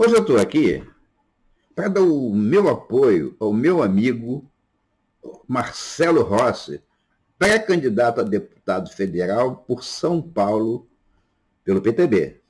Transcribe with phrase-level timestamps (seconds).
[0.00, 0.80] Hoje eu estou aqui
[1.74, 4.48] para dar o meu apoio ao meu amigo
[5.48, 6.80] Marcelo Rossi,
[7.36, 10.86] pré-candidato a deputado federal por São Paulo
[11.64, 12.40] pelo PTB.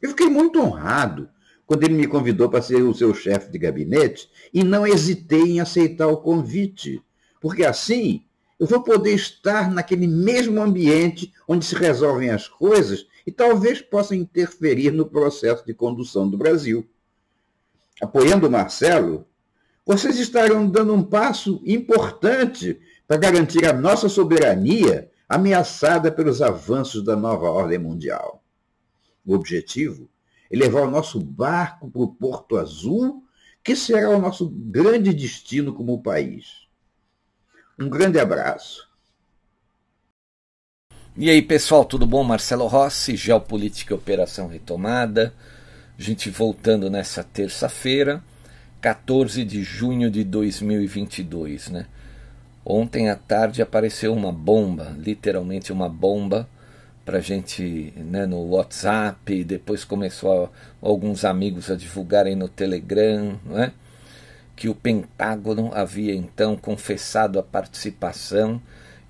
[0.00, 1.28] Eu fiquei muito honrado
[1.66, 5.60] quando ele me convidou para ser o seu chefe de gabinete e não hesitei em
[5.60, 7.04] aceitar o convite,
[7.38, 8.24] porque assim
[8.62, 14.14] eu vou poder estar naquele mesmo ambiente onde se resolvem as coisas e talvez possa
[14.14, 16.88] interferir no processo de condução do Brasil.
[18.00, 19.26] Apoiando Marcelo,
[19.84, 27.16] vocês estarão dando um passo importante para garantir a nossa soberania ameaçada pelos avanços da
[27.16, 28.44] nova ordem mundial.
[29.26, 30.08] O objetivo
[30.48, 33.24] é levar o nosso barco para o Porto Azul,
[33.64, 36.61] que será o nosso grande destino como país.
[37.82, 38.88] Um grande abraço.
[41.16, 42.22] E aí, pessoal, tudo bom?
[42.22, 45.34] Marcelo Rossi, Geopolítica e Operação Retomada.
[45.98, 48.22] A gente voltando nessa terça-feira,
[48.80, 51.86] 14 de junho de 2022, né?
[52.64, 56.48] Ontem à tarde apareceu uma bomba, literalmente uma bomba,
[57.04, 63.60] pra gente né, no WhatsApp, depois começou a, alguns amigos a divulgarem no Telegram, não
[63.60, 63.72] é?
[64.54, 68.60] Que o Pentágono havia então confessado a participação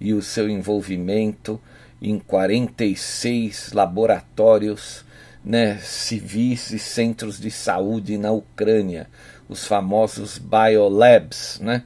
[0.01, 1.61] e o seu envolvimento
[2.01, 5.05] em 46 laboratórios
[5.45, 9.09] né, civis e centros de saúde na Ucrânia,
[9.49, 11.83] os famosos biolabs, né?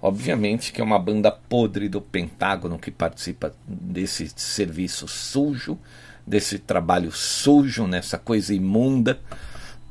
[0.00, 5.78] Obviamente que é uma banda podre do Pentágono que participa desse serviço sujo,
[6.26, 9.18] desse trabalho sujo, nessa coisa imunda.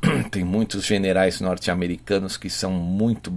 [0.31, 3.33] Tem muitos generais norte-americanos que são muito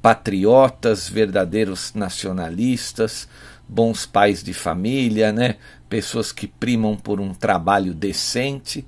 [0.00, 3.28] patriotas, verdadeiros nacionalistas,
[3.68, 5.56] bons pais de família, né?
[5.88, 8.86] pessoas que primam por um trabalho decente,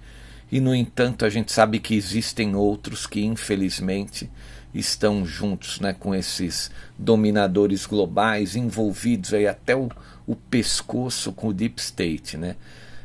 [0.50, 4.30] e no entanto a gente sabe que existem outros que infelizmente
[4.74, 9.90] estão juntos né, com esses dominadores globais, envolvidos aí até o,
[10.26, 12.36] o pescoço com o Deep State.
[12.36, 12.56] Né?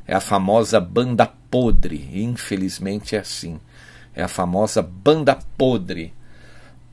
[0.08, 3.60] É a famosa banda podre, infelizmente é assim.
[4.16, 6.14] É a famosa banda podre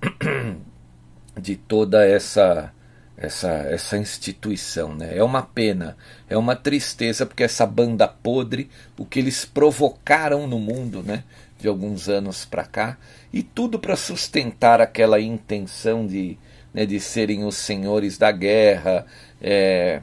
[1.40, 2.72] de toda essa
[3.16, 4.94] essa, essa instituição.
[4.94, 5.16] Né?
[5.16, 5.96] É uma pena,
[6.28, 11.24] é uma tristeza, porque essa banda podre, o que eles provocaram no mundo né,
[11.58, 12.98] de alguns anos para cá,
[13.32, 16.38] e tudo para sustentar aquela intenção de,
[16.72, 19.06] né, de serem os senhores da guerra,
[19.40, 20.02] é,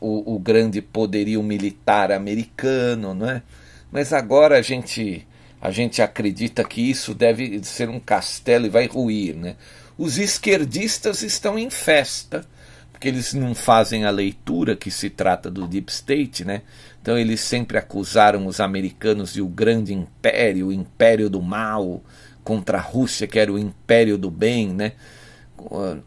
[0.00, 3.14] o, o grande poderio militar americano.
[3.14, 3.42] Não é?
[3.90, 5.26] Mas agora a gente,
[5.60, 9.36] a gente acredita que isso deve ser um castelo e vai ruir.
[9.36, 9.56] Né?
[9.96, 12.44] Os esquerdistas estão em festa,
[12.90, 16.62] porque eles não fazem a leitura que se trata do Deep State, né?
[17.00, 22.02] Então eles sempre acusaram os americanos de o grande império, o império do mal,
[22.42, 24.92] contra a Rússia, que era o império do bem, né?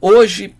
[0.01, 0.55] Hoje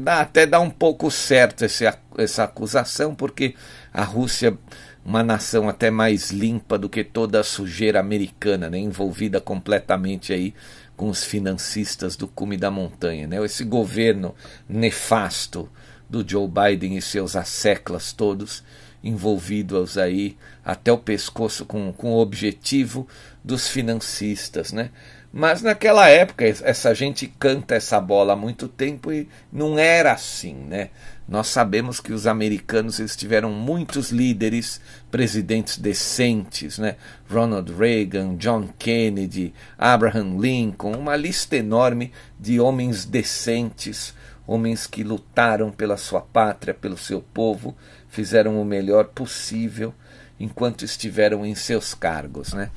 [0.00, 3.54] dá, até dá um pouco certo essa, essa acusação, porque
[3.92, 4.58] a Rússia
[5.04, 8.78] uma nação até mais limpa do que toda a sujeira americana, né?
[8.78, 10.54] envolvida completamente aí
[10.96, 13.26] com os financistas do cume da montanha.
[13.26, 13.42] Né?
[13.44, 14.34] Esse governo
[14.68, 15.70] nefasto
[16.08, 18.62] do Joe Biden e seus asseclas todos
[19.02, 23.08] envolvidos aí até o pescoço com, com o objetivo
[23.42, 24.90] dos financistas, né?
[25.32, 30.54] Mas naquela época essa gente canta essa bola há muito tempo e não era assim,
[30.54, 30.90] né?
[31.28, 36.96] Nós sabemos que os americanos eles tiveram muitos líderes, presidentes decentes, né?
[37.30, 44.12] Ronald Reagan, John Kennedy, Abraham Lincoln, uma lista enorme de homens decentes,
[44.44, 47.76] homens que lutaram pela sua pátria, pelo seu povo,
[48.08, 49.94] fizeram o melhor possível
[50.40, 52.70] enquanto estiveram em seus cargos, né?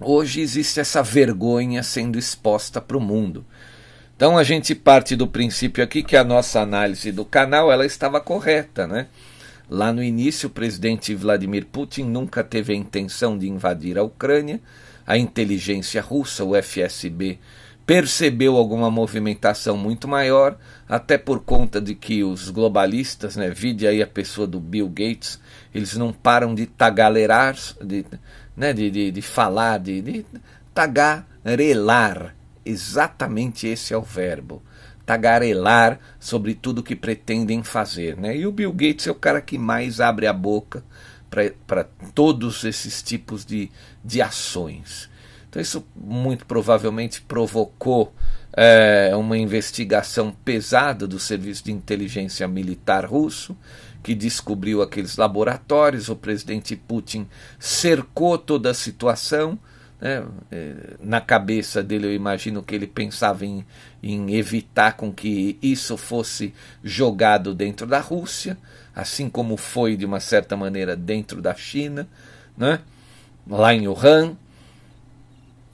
[0.00, 3.44] Hoje existe essa vergonha sendo exposta para o mundo.
[4.16, 8.20] Então a gente parte do princípio aqui que a nossa análise do canal ela estava
[8.20, 9.08] correta, né?
[9.68, 14.60] Lá no início, o presidente Vladimir Putin nunca teve a intenção de invadir a Ucrânia.
[15.06, 17.38] A inteligência russa, o FSB,
[17.86, 20.56] percebeu alguma movimentação muito maior,
[20.88, 25.40] até por conta de que os globalistas, né, vide aí a pessoa do Bill Gates,
[25.74, 28.04] eles não param de tagalerar, de,
[28.56, 30.26] né, de, de, de falar, de, de
[30.74, 32.34] tagarelar.
[32.64, 34.62] Exatamente esse é o verbo.
[35.06, 38.16] Tagarelar sobre tudo que pretendem fazer.
[38.16, 38.36] Né?
[38.36, 40.84] E o Bill Gates é o cara que mais abre a boca
[41.66, 43.70] para todos esses tipos de,
[44.04, 45.08] de ações.
[45.48, 48.14] Então, isso muito provavelmente provocou
[48.52, 53.56] é, uma investigação pesada do Serviço de Inteligência Militar russo,
[54.02, 56.08] que descobriu aqueles laboratórios.
[56.08, 57.26] O presidente Putin
[57.58, 59.58] cercou toda a situação.
[60.00, 60.24] Né?
[60.50, 63.64] É, na cabeça dele, eu imagino que ele pensava em,
[64.02, 68.56] em evitar com que isso fosse jogado dentro da Rússia,
[68.94, 72.08] assim como foi de uma certa maneira dentro da China,
[72.56, 72.80] né?
[73.46, 74.36] lá em Wuhan.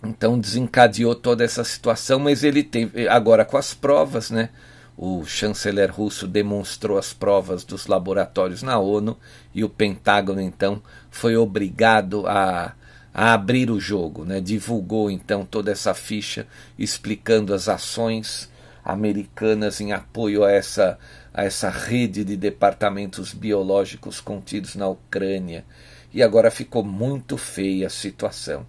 [0.02, 4.50] Então desencadeou toda essa situação, mas ele teve agora com as provas, né?
[4.98, 9.18] O chanceler russo demonstrou as provas dos laboratórios na ONU
[9.54, 12.72] e o Pentágono então foi obrigado a,
[13.12, 14.40] a abrir o jogo, né?
[14.40, 16.46] Divulgou então toda essa ficha
[16.78, 18.50] explicando as ações
[18.82, 20.98] americanas em apoio a essa
[21.34, 25.66] a essa rede de departamentos biológicos contidos na Ucrânia.
[26.14, 28.66] E agora ficou muito feia a situação.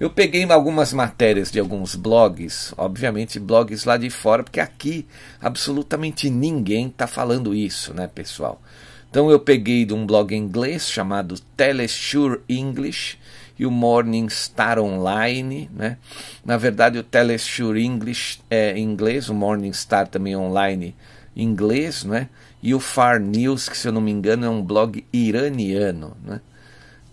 [0.00, 5.04] Eu peguei algumas matérias de alguns blogs, obviamente blogs lá de fora, porque aqui
[5.40, 8.62] absolutamente ninguém está falando isso, né, pessoal?
[9.10, 13.18] Então eu peguei de um blog inglês chamado Telesure English
[13.58, 15.98] e o Morning Star Online, né?
[16.44, 20.94] Na verdade o Telesure English é inglês, o Morning Star também é online
[21.34, 22.28] inglês, né?
[22.62, 26.40] E o Far News, que se eu não me engano é um blog iraniano, né?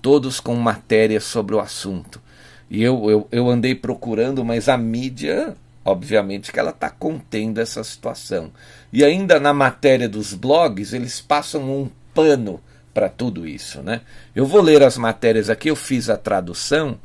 [0.04, 2.24] Todos com matérias sobre o assunto.
[2.70, 7.84] E eu, eu, eu andei procurando, mas a mídia, obviamente, que ela está contendo essa
[7.84, 8.52] situação.
[8.92, 12.60] E ainda na matéria dos blogs, eles passam um pano
[12.94, 13.82] para tudo isso.
[13.82, 14.02] Né?
[14.36, 16.98] Eu vou ler as matérias aqui, eu fiz a tradução,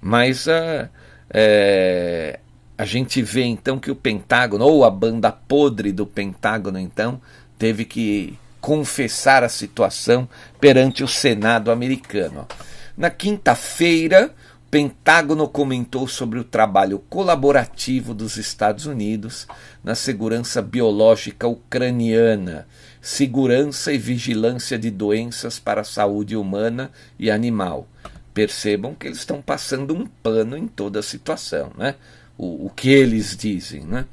[0.00, 0.88] mas uh,
[1.30, 2.40] é,
[2.76, 7.20] a gente vê então que o Pentágono, ou a banda podre do Pentágono, então,
[7.58, 10.28] teve que confessar a situação
[10.58, 12.48] perante o Senado americano.
[12.96, 14.34] Na quinta-feira,
[14.74, 19.46] Pentágono comentou sobre o trabalho colaborativo dos Estados Unidos
[19.84, 22.66] na segurança biológica ucraniana,
[23.00, 27.86] segurança e vigilância de doenças para a saúde humana e animal.
[28.34, 31.94] Percebam que eles estão passando um pano em toda a situação, né?
[32.36, 34.06] O, o que eles dizem, né?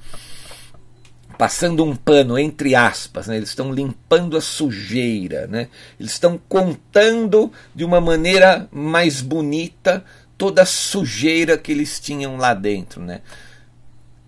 [1.40, 3.36] Passando um pano, entre aspas, né?
[3.36, 5.69] eles estão limpando a sujeira, né?
[6.00, 10.06] eles estão contando de uma maneira mais bonita
[10.42, 13.22] toda a sujeira que eles tinham lá dentro, né?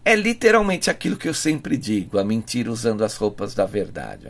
[0.06, 4.28] É literalmente aquilo que eu sempre digo, a mentira usando as roupas da verdade.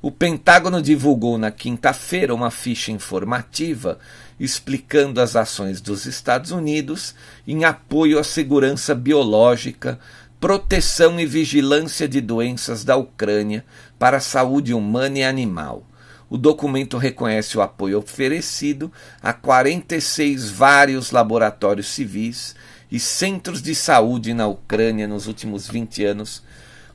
[0.00, 3.98] O Pentágono divulgou na quinta-feira uma ficha informativa
[4.40, 7.14] explicando as ações dos Estados Unidos
[7.46, 10.00] em apoio à segurança biológica,
[10.40, 13.66] proteção e vigilância de doenças da Ucrânia
[13.98, 15.84] para a saúde humana e animal
[16.30, 18.92] o documento reconhece o apoio oferecido
[19.22, 22.54] a 46 vários laboratórios civis
[22.90, 26.42] e centros de saúde na Ucrânia nos últimos 20 anos,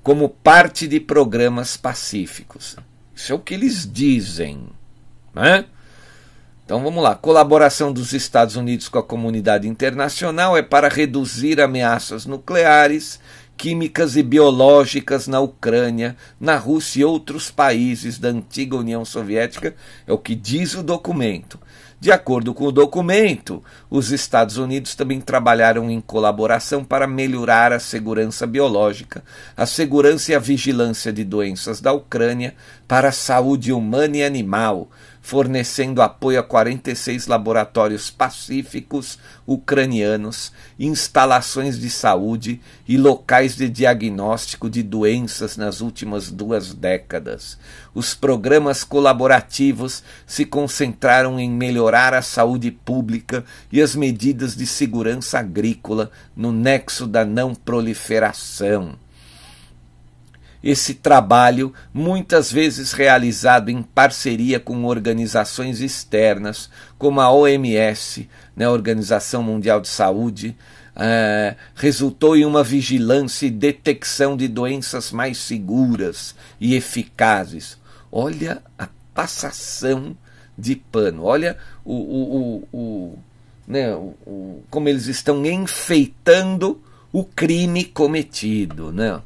[0.02, 2.76] como parte de programas pacíficos.
[3.16, 4.68] Isso é o que eles dizem.
[5.34, 5.66] Né?
[6.66, 7.16] Então vamos lá.
[7.16, 13.20] Colaboração dos Estados Unidos com a comunidade internacional é para reduzir ameaças nucleares
[13.58, 20.14] químicas e biológicas na Ucrânia, na Rússia e outros países da antiga União Soviética, é
[20.14, 21.60] o que diz o documento.
[22.04, 27.80] De acordo com o documento, os Estados Unidos também trabalharam em colaboração para melhorar a
[27.80, 29.24] segurança biológica,
[29.56, 32.56] a segurança e a vigilância de doenças da Ucrânia
[32.94, 34.88] para a saúde humana e animal,
[35.20, 44.84] fornecendo apoio a 46 laboratórios pacíficos ucranianos, instalações de saúde e locais de diagnóstico de
[44.84, 47.58] doenças nas últimas duas décadas.
[47.96, 55.40] Os programas colaborativos se concentraram em melhorar a saúde pública e as medidas de segurança
[55.40, 59.02] agrícola no nexo da não proliferação
[60.64, 69.44] esse trabalho, muitas vezes realizado em parceria com organizações externas, como a OMS, né, Organização
[69.44, 70.56] Mundial de Saúde,
[70.96, 77.78] é, resultou em uma vigilância e detecção de doenças mais seguras e eficazes.
[78.12, 80.16] Olha a passação
[80.58, 83.20] de pano, olha o, o, o, o
[83.68, 83.88] né,
[84.70, 88.92] como eles estão enfeitando o crime cometido.
[88.92, 89.20] Né?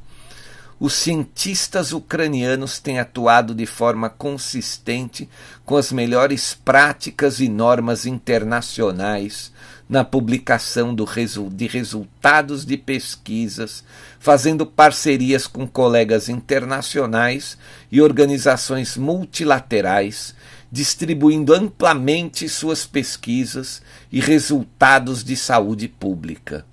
[0.79, 5.27] Os cientistas ucranianos têm atuado de forma consistente
[5.65, 9.51] com as melhores práticas e normas internacionais
[9.89, 11.07] na publicação do,
[11.51, 13.83] de resultados de pesquisas,
[14.19, 17.57] fazendo parcerias com colegas internacionais
[17.91, 20.35] e organizações multilaterais,
[20.71, 23.81] distribuindo amplamente suas pesquisas
[24.11, 26.63] e resultados de saúde pública.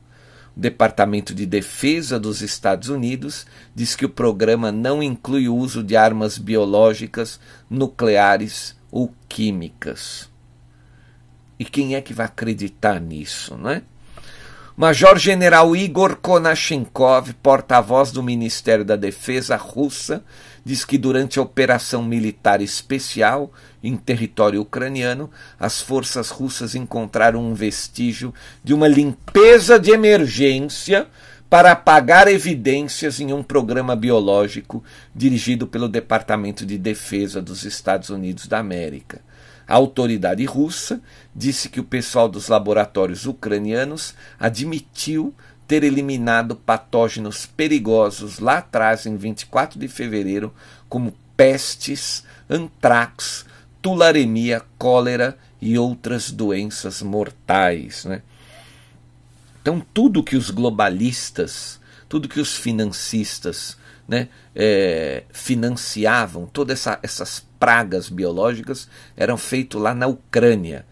[0.57, 5.83] O Departamento de Defesa dos Estados Unidos diz que o programa não inclui o uso
[5.83, 10.31] de armas biológicas, nucleares ou químicas.
[11.59, 13.83] E quem é que vai acreditar nisso, não é?
[14.77, 20.25] Major General Igor Konashenkov, porta-voz do Ministério da Defesa russa,
[20.65, 23.53] diz que durante a operação militar especial
[23.83, 25.31] em território ucraniano,
[25.61, 31.07] as forças russas encontraram um vestígio de uma limpeza de emergência
[31.51, 34.83] para apagar evidências em um programa biológico
[35.15, 39.21] dirigido pelo Departamento de Defesa dos Estados Unidos da América.
[39.67, 41.01] A autoridade russa
[41.35, 45.35] disse que o pessoal dos laboratórios ucranianos admitiu
[45.67, 50.53] ter eliminado patógenos perigosos lá atrás, em 24 de fevereiro,
[50.89, 53.47] como pestes, antrax,
[53.81, 58.05] tularemia, cólera e outras doenças mortais.
[58.05, 58.23] Né?
[59.61, 67.47] Então, tudo que os globalistas, tudo que os financistas né, é, financiavam, todas essa, essas
[67.59, 70.85] pragas biológicas eram feitos lá na Ucrânia.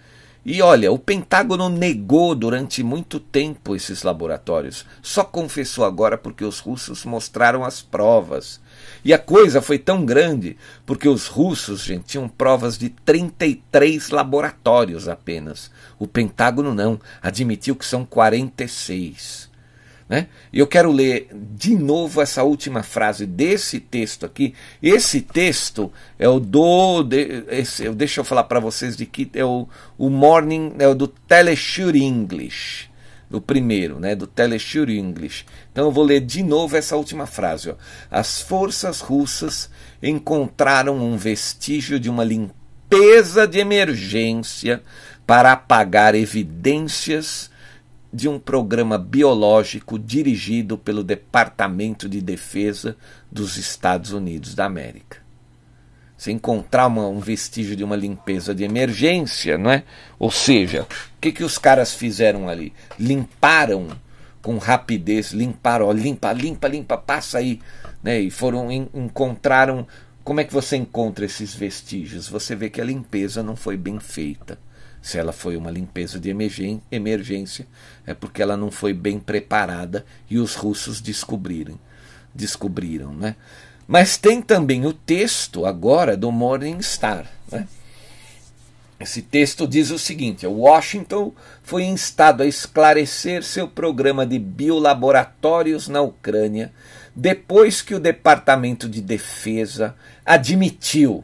[0.45, 4.85] E olha, o Pentágono negou durante muito tempo esses laboratórios.
[5.01, 8.61] Só confessou agora porque os russos mostraram as provas.
[9.05, 15.07] E a coisa foi tão grande porque os russos, gente, tinham provas de 33 laboratórios
[15.07, 15.71] apenas.
[15.97, 19.52] O Pentágono não, admitiu que são 46.
[20.13, 20.27] Né?
[20.53, 24.53] E eu quero ler de novo essa última frase desse texto aqui.
[24.83, 27.03] Esse texto é o do.
[27.03, 29.67] De, esse, deixa eu falar para vocês de que é o,
[29.97, 32.91] o Morning, é o do Teleshoot English.
[33.31, 35.47] O primeiro, né, do Teleshoot English.
[35.73, 37.71] Então eu vou ler de novo essa última frase.
[37.71, 37.75] Ó.
[38.11, 39.71] As forças russas
[40.03, 44.83] encontraram um vestígio de uma limpeza de emergência
[45.27, 47.51] para apagar evidências
[48.13, 52.97] de um programa biológico dirigido pelo Departamento de Defesa
[53.31, 55.19] dos Estados Unidos da América.
[56.19, 59.83] Se encontrar uma, um vestígio de uma limpeza de emergência, não é?
[60.19, 62.73] Ou seja, o que, que os caras fizeram ali?
[62.99, 63.89] Limparam
[64.43, 67.61] com rapidez, limparam, ó, limpa, limpa, limpa, passa aí,
[68.03, 68.21] né?
[68.21, 69.87] E foram encontraram.
[70.23, 72.29] Como é que você encontra esses vestígios?
[72.29, 74.59] Você vê que a limpeza não foi bem feita.
[75.03, 76.31] Se ela foi uma limpeza de
[76.91, 77.67] emergência,
[78.07, 81.79] é porque ela não foi bem preparada e os russos descobriram.
[82.33, 83.35] descobriram né?
[83.87, 87.27] Mas tem também o texto agora do Morning Star.
[87.51, 87.67] Né?
[89.01, 91.33] Esse texto diz o seguinte: Washington
[91.65, 96.73] foi instado a esclarecer seu programa de biolaboratórios na Ucrânia
[97.15, 99.95] depois que o Departamento de Defesa
[100.25, 101.23] admitiu,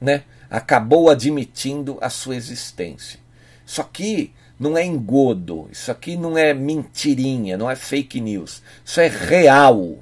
[0.00, 3.20] né, acabou admitindo a sua existência.
[3.66, 9.00] Isso aqui não é engodo, isso aqui não é mentirinha, não é fake news, isso
[9.00, 9.78] é real.
[9.78, 9.98] O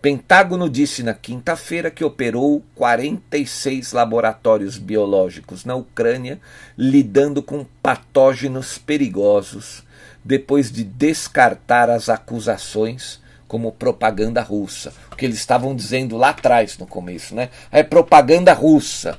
[0.00, 6.40] Pentágono disse na quinta-feira que operou 46 laboratórios biológicos na Ucrânia,
[6.76, 9.84] lidando com patógenos perigosos,
[10.24, 14.92] depois de descartar as acusações como propaganda russa.
[15.22, 17.48] Que eles estavam dizendo lá atrás, no começo, né?
[17.70, 19.16] É propaganda russa.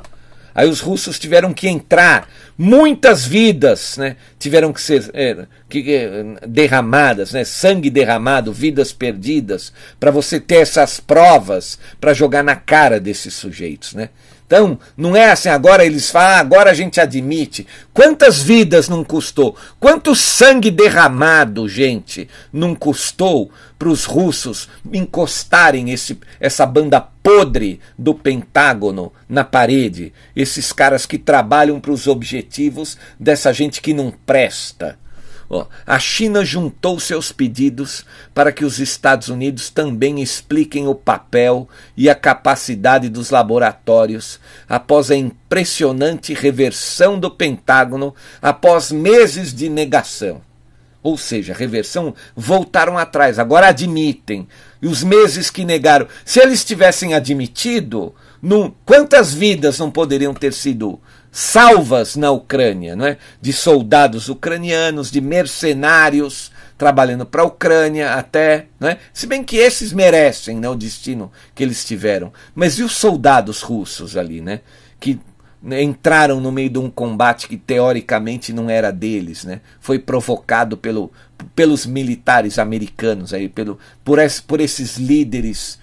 [0.54, 6.26] Aí os russos tiveram que entrar, muitas vidas né, tiveram que ser é, que, é,
[6.46, 13.00] derramadas, né, sangue derramado, vidas perdidas, para você ter essas provas para jogar na cara
[13.00, 13.94] desses sujeitos.
[13.94, 14.10] Né?
[14.46, 17.66] Então, não é assim, agora eles falam, agora a gente admite.
[17.94, 19.56] Quantas vidas não custou?
[19.80, 28.14] Quanto sangue derramado, gente, não custou para os russos encostarem esse, essa banda podre do
[28.14, 30.14] Pentágono na parede?
[30.36, 34.98] Esses caras que trabalham para os objetivos dessa gente que não presta
[35.86, 42.10] a China juntou seus pedidos para que os Estados Unidos também expliquem o papel e
[42.10, 50.42] a capacidade dos laboratórios após a impressionante reversão do Pentágono após meses de negação.
[51.04, 54.48] Ou seja, reversão, voltaram atrás, agora admitem.
[54.82, 58.16] E os meses que negaram, se eles tivessem admitido,
[58.86, 61.00] quantas vidas não poderiam ter sido
[61.36, 63.18] salvas na Ucrânia, não é?
[63.42, 69.00] de soldados ucranianos, de mercenários trabalhando para a Ucrânia até, né?
[69.12, 72.32] Se bem que esses merecem, né, o destino que eles tiveram.
[72.54, 74.62] Mas e os soldados russos ali, né?
[75.00, 75.20] Que
[75.80, 79.62] entraram no meio de um combate que teoricamente não era deles, né?
[79.80, 81.12] Foi provocado pelo,
[81.56, 85.80] pelos militares americanos aí, pelo, por, esse, por esses líderes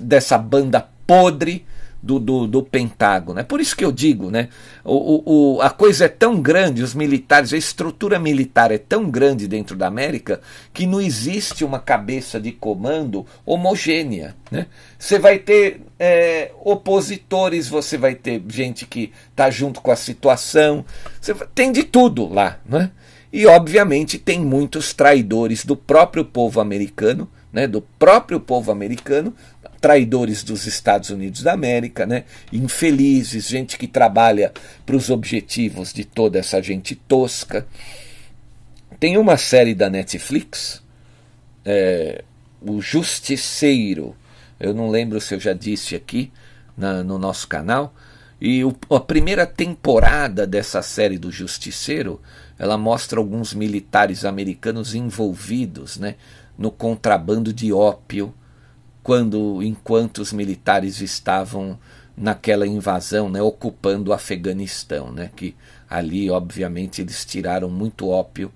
[0.00, 1.64] dessa banda podre
[2.02, 3.40] do, do, do, Pentágono.
[3.40, 4.48] É por isso que eu digo, né?
[4.84, 9.48] O, o, a coisa é tão grande, os militares, a estrutura militar é tão grande
[9.48, 10.40] dentro da América
[10.72, 14.36] que não existe uma cabeça de comando homogênea.
[14.50, 14.66] Né?
[14.98, 20.84] Você vai ter é, opositores, você vai ter gente que está junto com a situação,
[21.20, 22.58] você tem de tudo lá.
[22.64, 22.90] Né?
[23.32, 27.28] E obviamente tem muitos traidores do próprio povo americano.
[27.50, 29.34] Né, do próprio povo americano,
[29.80, 32.24] traidores dos Estados Unidos da América, né?
[32.52, 34.52] infelizes, gente que trabalha
[34.84, 37.66] para os objetivos de toda essa gente tosca.
[38.98, 40.82] Tem uma série da Netflix,
[41.64, 42.24] é,
[42.60, 44.16] O Justiceiro,
[44.58, 46.32] eu não lembro se eu já disse aqui
[46.76, 47.94] na, no nosso canal,
[48.40, 52.20] e o, a primeira temporada dessa série do Justiceiro,
[52.58, 56.16] ela mostra alguns militares americanos envolvidos né,
[56.56, 58.34] no contrabando de ópio
[59.08, 61.78] quando enquanto os militares estavam
[62.14, 65.56] naquela invasão, né, ocupando o Afeganistão, né, que
[65.88, 68.52] ali obviamente eles tiraram muito ópio.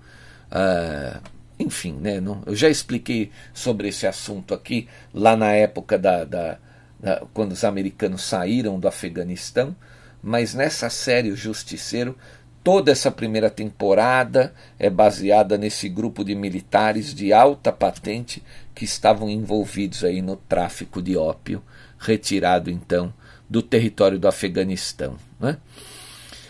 [0.51, 1.19] Uh,
[1.57, 6.59] enfim, né, não, eu já expliquei sobre esse assunto aqui lá na época da, da,
[6.99, 9.75] da quando os americanos saíram do Afeganistão,
[10.21, 12.15] mas nessa série o Justiceiro
[12.63, 18.41] toda essa primeira temporada é baseada nesse grupo de militares de alta patente
[18.73, 21.61] que estavam envolvidos aí no tráfico de ópio,
[21.99, 23.13] retirado então
[23.49, 25.17] do território do Afeganistão.
[25.39, 25.57] Né?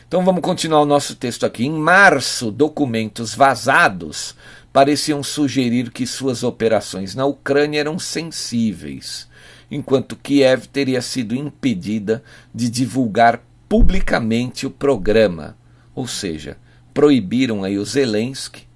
[0.07, 1.65] Então vamos continuar o nosso texto aqui.
[1.65, 4.35] Em março, documentos vazados
[4.71, 9.27] pareciam sugerir que suas operações na Ucrânia eram sensíveis,
[9.69, 12.23] enquanto Kiev teria sido impedida
[12.53, 15.57] de divulgar publicamente o programa
[15.95, 16.57] ou seja,
[16.93, 18.67] proibiram aí o Zelensky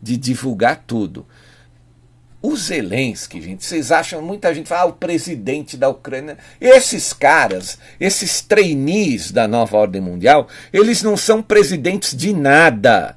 [0.00, 1.26] de divulgar tudo.
[2.42, 6.36] O Zelensky, gente, vocês acham, muita gente fala, ah, o presidente da Ucrânia.
[6.60, 13.16] Esses caras, esses trainees da nova ordem mundial, eles não são presidentes de nada.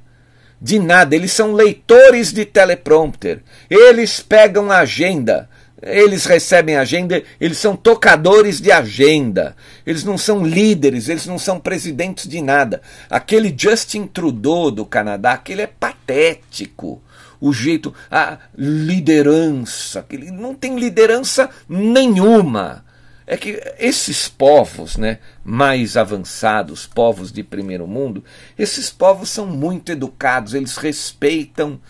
[0.62, 3.42] De nada, eles são leitores de teleprompter.
[3.68, 5.50] Eles pegam a agenda
[5.82, 9.54] eles recebem agenda, eles são tocadores de agenda.
[9.86, 12.80] Eles não são líderes, eles não são presidentes de nada.
[13.10, 17.02] Aquele Justin Trudeau do Canadá, aquele é patético.
[17.38, 22.84] O jeito, a liderança, aquele não tem liderança nenhuma.
[23.26, 28.24] É que esses povos, né, mais avançados, povos de primeiro mundo,
[28.56, 31.80] esses povos são muito educados, eles respeitam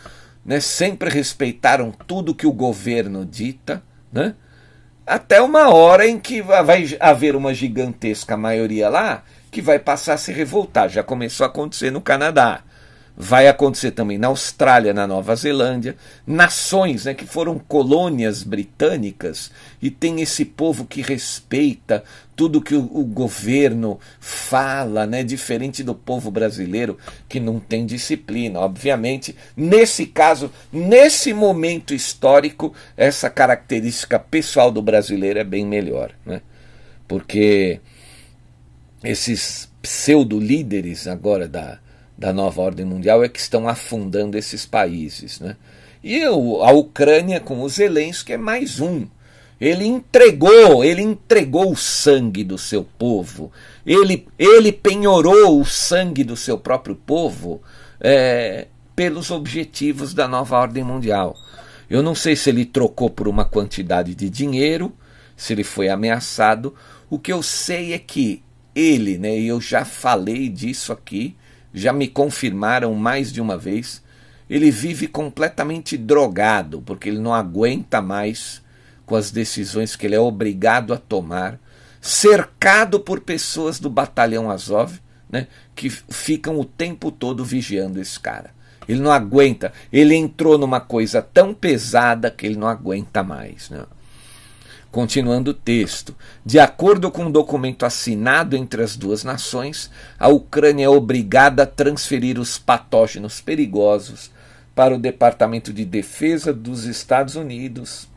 [0.46, 3.82] né, sempre respeitaram tudo que o governo dita,
[4.12, 4.34] né,
[5.04, 10.18] até uma hora em que vai haver uma gigantesca maioria lá que vai passar a
[10.18, 10.88] se revoltar.
[10.88, 12.62] Já começou a acontecer no Canadá.
[13.16, 19.90] Vai acontecer também na Austrália, na Nova Zelândia, nações né, que foram colônias britânicas e
[19.90, 22.04] tem esse povo que respeita
[22.36, 28.60] tudo que o, o, governo fala, né, diferente do povo brasileiro que não tem disciplina.
[28.60, 36.42] Obviamente, nesse caso, nesse momento histórico, essa característica pessoal do brasileiro é bem melhor, né?
[37.08, 37.80] Porque
[39.02, 41.78] esses pseudo líderes agora da
[42.16, 45.38] da nova ordem mundial é que estão afundando esses países.
[45.38, 45.56] Né?
[46.02, 49.06] E a Ucrânia com o Zelensky é mais um.
[49.60, 53.50] Ele entregou, ele entregou o sangue do seu povo,
[53.86, 57.62] ele, ele penhorou o sangue do seu próprio povo
[57.98, 61.36] é, pelos objetivos da nova ordem mundial.
[61.88, 64.92] Eu não sei se ele trocou por uma quantidade de dinheiro,
[65.36, 66.74] se ele foi ameaçado.
[67.08, 68.42] O que eu sei é que
[68.74, 71.34] ele, né, e eu já falei disso aqui,
[71.72, 74.02] já me confirmaram mais de uma vez,
[74.50, 78.62] ele vive completamente drogado, porque ele não aguenta mais
[79.06, 81.58] com as decisões que ele é obrigado a tomar,
[82.00, 88.50] cercado por pessoas do batalhão Azov, né, que ficam o tempo todo vigiando esse cara.
[88.88, 93.68] Ele não aguenta, ele entrou numa coisa tão pesada que ele não aguenta mais.
[93.70, 93.84] Né?
[94.92, 96.14] Continuando o texto,
[96.44, 101.66] de acordo com um documento assinado entre as duas nações, a Ucrânia é obrigada a
[101.66, 104.30] transferir os patógenos perigosos
[104.74, 108.08] para o Departamento de Defesa dos Estados Unidos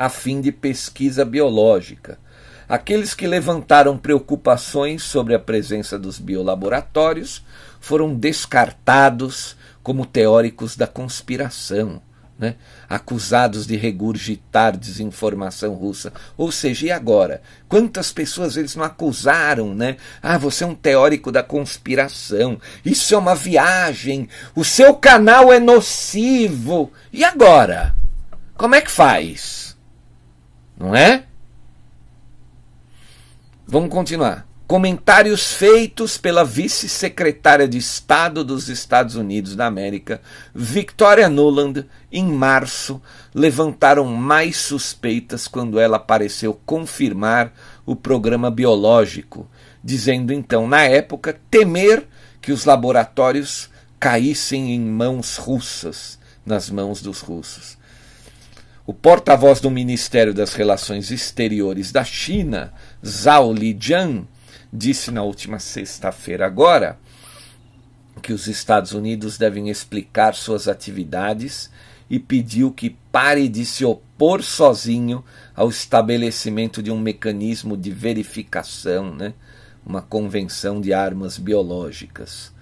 [0.00, 2.18] a fim de pesquisa biológica.
[2.66, 7.44] Aqueles que levantaram preocupações sobre a presença dos biolaboratórios
[7.78, 12.00] foram descartados como teóricos da conspiração.
[12.38, 12.54] Né,
[12.88, 16.10] acusados de regurgitar desinformação russa.
[16.38, 17.42] Ou seja, e agora?
[17.68, 19.98] Quantas pessoas eles não acusaram, né?
[20.22, 22.58] Ah, você é um teórico da conspiração.
[22.82, 24.26] Isso é uma viagem.
[24.54, 26.90] O seu canal é nocivo.
[27.12, 27.94] E agora?
[28.56, 29.69] Como é que faz?
[30.80, 31.24] Não é?
[33.66, 34.48] Vamos continuar.
[34.66, 40.22] Comentários feitos pela vice-secretária de Estado dos Estados Unidos da América,
[40.54, 43.02] Victoria Nuland, em março,
[43.34, 47.52] levantaram mais suspeitas quando ela pareceu confirmar
[47.84, 49.46] o programa biológico,
[49.84, 52.06] dizendo então, na época, temer
[52.40, 57.79] que os laboratórios caíssem em mãos russas, nas mãos dos russos.
[58.86, 62.72] O porta-voz do Ministério das Relações Exteriores da China,
[63.06, 64.26] Zhao Lijian,
[64.72, 66.98] disse na última sexta-feira agora
[68.22, 71.70] que os Estados Unidos devem explicar suas atividades
[72.08, 75.22] e pediu que pare de se opor sozinho
[75.54, 79.34] ao estabelecimento de um mecanismo de verificação, né?
[79.84, 82.52] uma convenção de armas biológicas.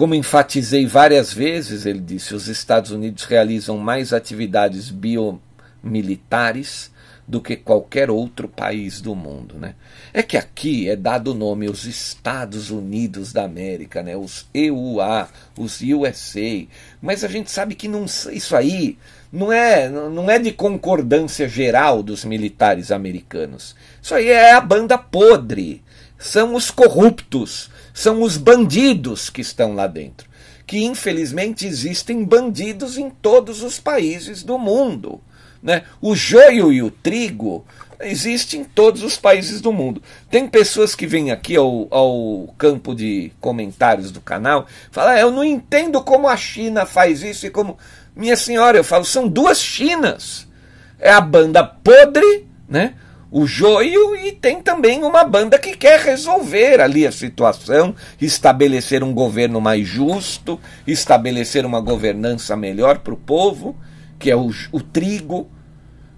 [0.00, 6.90] Como enfatizei várias vezes, ele disse, os Estados Unidos realizam mais atividades biomilitares
[7.28, 9.56] do que qualquer outro país do mundo.
[9.58, 9.74] Né?
[10.14, 14.16] É que aqui é dado o nome os Estados Unidos da América, né?
[14.16, 16.66] os EUA, os USA,
[17.02, 18.96] mas a gente sabe que não, isso aí
[19.30, 23.76] não é, não é de concordância geral dos militares americanos.
[24.00, 25.82] Isso aí é a banda podre,
[26.18, 27.68] são os corruptos,
[28.00, 30.26] são os bandidos que estão lá dentro.
[30.66, 35.20] Que infelizmente existem bandidos em todos os países do mundo.
[35.62, 35.82] Né?
[36.00, 37.62] O joio e o trigo
[38.00, 40.02] existem em todos os países do mundo.
[40.30, 45.20] Tem pessoas que vêm aqui ao, ao campo de comentários do canal e falam: ah,
[45.20, 47.76] Eu não entendo como a China faz isso e como.
[48.16, 50.48] Minha senhora, eu falo: são duas Chinas.
[50.98, 52.94] É a banda podre, né?
[53.30, 59.14] O joio e tem também uma banda que quer resolver ali a situação, estabelecer um
[59.14, 63.76] governo mais justo, estabelecer uma governança melhor para o povo
[64.20, 65.50] que é o, o trigo.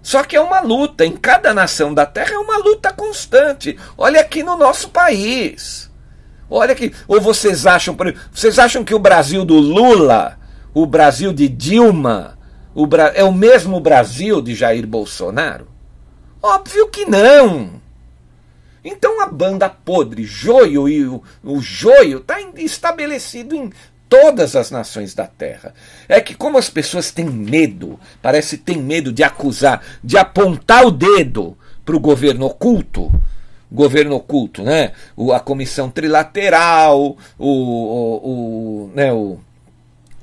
[0.03, 3.79] Só que é uma luta, em cada nação da Terra é uma luta constante.
[3.97, 5.89] Olha aqui no nosso país.
[6.49, 6.93] Olha aqui.
[7.07, 7.95] Ou vocês acham,
[8.31, 10.37] vocês acham que o Brasil do Lula,
[10.73, 12.37] o Brasil de Dilma,
[12.75, 15.72] o é o mesmo Brasil de Jair Bolsonaro?
[16.43, 17.81] Óbvio que não.
[18.83, 23.71] Então a banda podre, joio e o, o joio está estabelecido em
[24.09, 25.73] todas as nações da terra.
[26.07, 30.85] É que, como as pessoas têm medo, parece que têm medo de acusar, de apontar
[30.85, 33.09] o dedo para o governo oculto,
[33.71, 34.91] governo oculto, né?
[35.15, 39.39] O, a comissão trilateral, o, o, o, né, o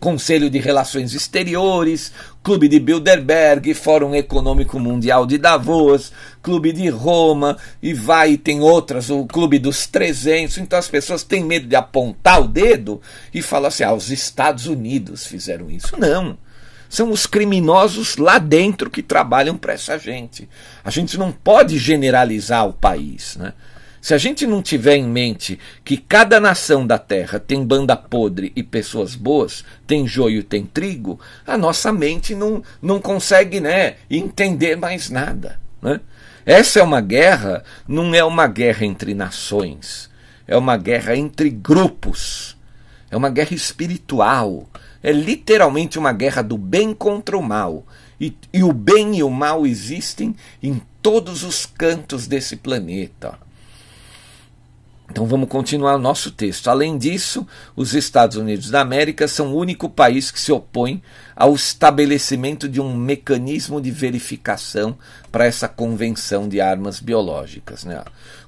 [0.01, 2.11] Conselho de Relações Exteriores,
[2.43, 6.11] Clube de Bilderberg, Fórum Econômico Mundial de Davos,
[6.43, 10.57] Clube de Roma, e vai, e tem outras, o Clube dos 300.
[10.59, 13.01] Então as pessoas têm medo de apontar o dedo
[13.33, 15.95] e falar assim: ah, os Estados Unidos fizeram isso.
[15.99, 16.39] Não.
[16.89, 20.49] São os criminosos lá dentro que trabalham para essa gente.
[20.83, 23.37] A gente não pode generalizar o país.
[23.37, 23.53] Né?
[24.01, 28.51] Se a gente não tiver em mente que cada nação da Terra tem banda podre
[28.57, 33.97] e pessoas boas, tem joio e tem trigo, a nossa mente não, não consegue né,
[34.11, 35.61] entender mais nada.
[35.83, 36.01] Né?
[36.47, 40.09] Essa é uma guerra, não é uma guerra entre nações,
[40.47, 42.57] é uma guerra entre grupos,
[43.11, 44.67] é uma guerra espiritual,
[45.03, 47.87] é literalmente uma guerra do bem contra o mal.
[48.19, 53.39] E, e o bem e o mal existem em todos os cantos desse planeta.
[55.11, 56.69] Então vamos continuar o nosso texto.
[56.69, 61.03] Além disso, os Estados Unidos da América são o único país que se opõe
[61.35, 64.97] ao estabelecimento de um mecanismo de verificação
[65.33, 67.85] para essa convenção de armas biológicas.
[67.85, 68.01] Né?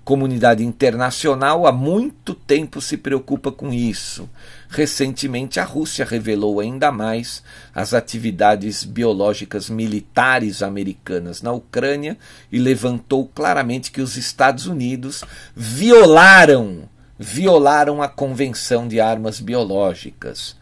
[0.04, 4.28] Comunidade internacional há muito tempo se preocupa com isso.
[4.68, 12.18] Recentemente, a Rússia revelou ainda mais as atividades biológicas militares americanas na Ucrânia
[12.50, 15.22] e levantou claramente que os Estados Unidos
[15.54, 16.88] violaram
[17.18, 20.56] violaram a Convenção de Armas Biológicas.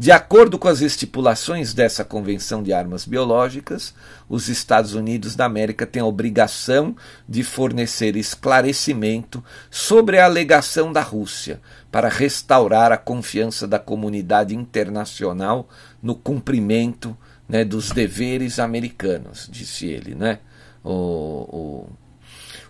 [0.00, 3.92] De acordo com as estipulações dessa Convenção de Armas Biológicas,
[4.30, 6.96] os Estados Unidos da América têm a obrigação
[7.28, 11.60] de fornecer esclarecimento sobre a alegação da Rússia
[11.92, 15.68] para restaurar a confiança da comunidade internacional
[16.02, 17.14] no cumprimento
[17.46, 20.14] né, dos deveres americanos, disse ele.
[20.14, 20.38] Né?
[20.82, 21.88] O, o,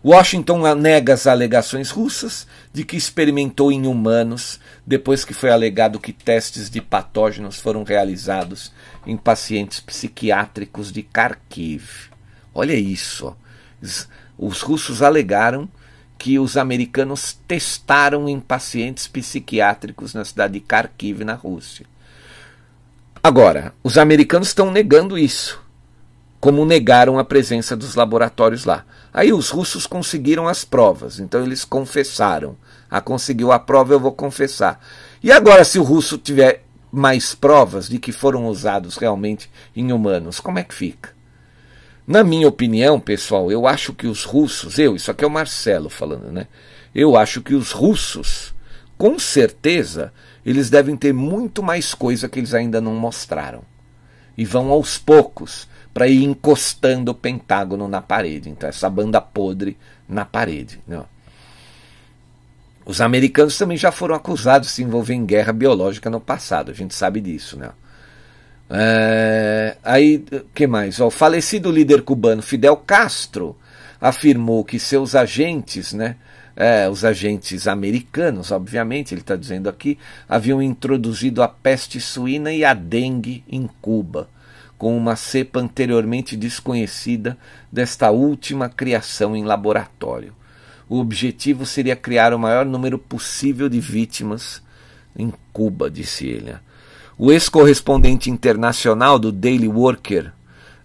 [0.02, 6.12] Washington nega as alegações russas de que experimentou em humanos depois que foi alegado que
[6.12, 8.72] testes de patógenos foram realizados
[9.06, 12.10] em pacientes psiquiátricos de Kharkiv.
[12.54, 13.36] Olha isso.
[14.36, 15.68] Os russos alegaram
[16.18, 21.86] que os americanos testaram em pacientes psiquiátricos na cidade de Kharkiv, na Rússia.
[23.22, 25.62] Agora, os americanos estão negando isso,
[26.38, 28.84] como negaram a presença dos laboratórios lá.
[29.12, 32.56] Aí os russos conseguiram as provas, então eles confessaram.
[32.90, 34.84] Ah, conseguiu a prova, eu vou confessar.
[35.22, 40.40] E agora, se o russo tiver mais provas de que foram usados realmente em humanos,
[40.40, 41.10] como é que fica?
[42.06, 45.88] Na minha opinião, pessoal, eu acho que os russos, eu, isso aqui é o Marcelo
[45.88, 46.48] falando, né?
[46.92, 48.52] Eu acho que os russos,
[48.98, 50.12] com certeza,
[50.44, 53.62] eles devem ter muito mais coisa que eles ainda não mostraram.
[54.36, 58.48] E vão aos poucos para ir encostando o Pentágono na parede.
[58.48, 59.76] Então, essa banda podre
[60.08, 60.80] na parede.
[60.86, 61.04] Né?
[62.90, 66.74] Os americanos também já foram acusados de se envolver em guerra biológica no passado, a
[66.74, 67.56] gente sabe disso.
[67.56, 67.70] Né?
[68.68, 70.98] É, aí, que mais?
[70.98, 73.56] O falecido líder cubano Fidel Castro
[74.00, 76.16] afirmou que seus agentes, né,
[76.56, 79.96] é, os agentes americanos, obviamente, ele está dizendo aqui,
[80.28, 84.28] haviam introduzido a peste suína e a dengue em Cuba
[84.76, 87.38] com uma cepa anteriormente desconhecida
[87.70, 90.39] desta última criação em laboratório.
[90.90, 94.60] O objetivo seria criar o maior número possível de vítimas
[95.16, 96.56] em Cuba, disse ele.
[97.16, 100.32] O ex-correspondente internacional do Daily Worker,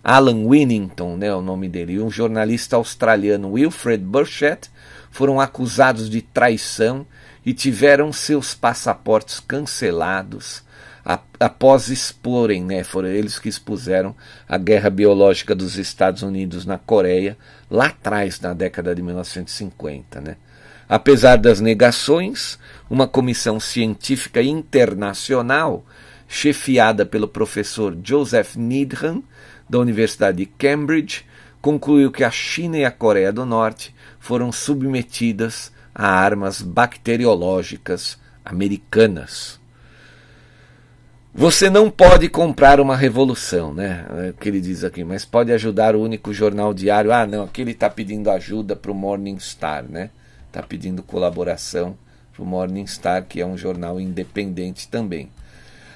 [0.04, 4.70] Alan Winnington, né, o nome dele, e um jornalista australiano, Wilfred Burchett,
[5.10, 7.04] foram acusados de traição
[7.44, 10.62] e tiveram seus passaportes cancelados
[11.40, 14.16] após exporem, né, foram eles que expuseram
[14.50, 17.38] a guerra biológica dos Estados Unidos na Coreia,
[17.70, 20.20] lá atrás, na década de 1950.
[20.20, 20.38] Né.
[20.90, 22.58] Apesar das negações,
[22.90, 25.86] uma comissão científica internacional,
[26.28, 29.24] chefiada pelo professor Joseph Needham,
[29.70, 31.24] da Universidade de Cambridge,
[31.62, 39.60] concluiu que a China e a Coreia do Norte foram submetidas a armas bacteriológicas americanas.
[41.38, 44.06] Você não pode comprar uma revolução, né?
[44.26, 47.12] É o que ele diz aqui, mas pode ajudar o único jornal diário.
[47.12, 50.12] Ah, não, aqui ele está pedindo ajuda para o Morning Star, né?
[50.48, 51.98] Está pedindo colaboração
[52.34, 55.30] para o Morning Star, que é um jornal independente também.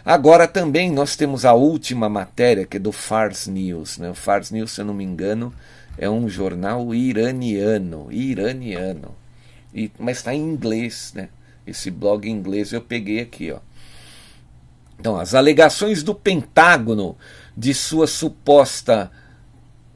[0.04, 3.97] Agora também nós temos a última matéria, que é do Fars News.
[3.97, 4.10] Né?
[4.10, 5.54] O Fars News, se eu não me engano,
[5.97, 8.12] é um jornal iraniano.
[8.12, 9.15] Iraniano.
[9.73, 11.30] E, mas está em inglês, né?
[11.65, 13.60] Esse blog em inglês eu peguei aqui, ó.
[14.99, 17.17] Então, as alegações do Pentágono
[17.55, 19.09] de sua suposta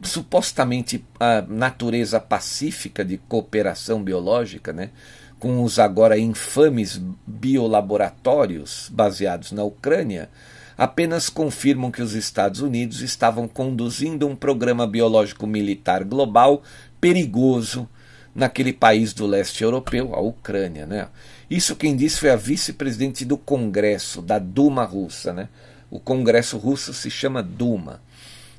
[0.01, 4.91] supostamente a natureza pacífica de cooperação biológica, né,
[5.39, 10.29] com os agora infames biolaboratórios baseados na Ucrânia,
[10.77, 16.63] apenas confirmam que os Estados Unidos estavam conduzindo um programa biológico militar global
[16.99, 17.87] perigoso
[18.33, 20.85] naquele país do leste europeu, a Ucrânia.
[20.85, 21.07] Né?
[21.49, 25.33] Isso quem disse foi a vice-presidente do Congresso, da Duma russa.
[25.33, 25.49] Né?
[25.89, 28.01] O Congresso russo se chama Duma.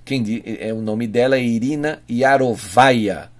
[0.04, 3.30] Quem é o nome dela é Irina Yarovaya,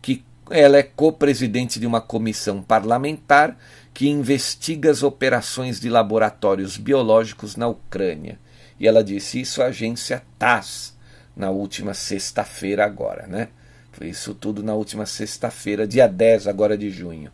[0.00, 3.56] que ela é co-presidente de uma comissão parlamentar
[3.92, 8.38] que investiga as operações de laboratórios biológicos na Ucrânia.
[8.78, 10.94] E ela disse isso à agência TASS
[11.36, 13.48] na última sexta-feira agora, né?
[13.92, 17.30] Foi isso tudo na última sexta-feira, dia 10 agora de junho.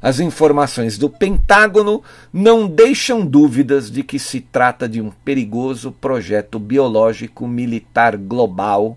[0.00, 6.58] As informações do Pentágono não deixam dúvidas de que se trata de um perigoso projeto
[6.58, 8.96] biológico militar global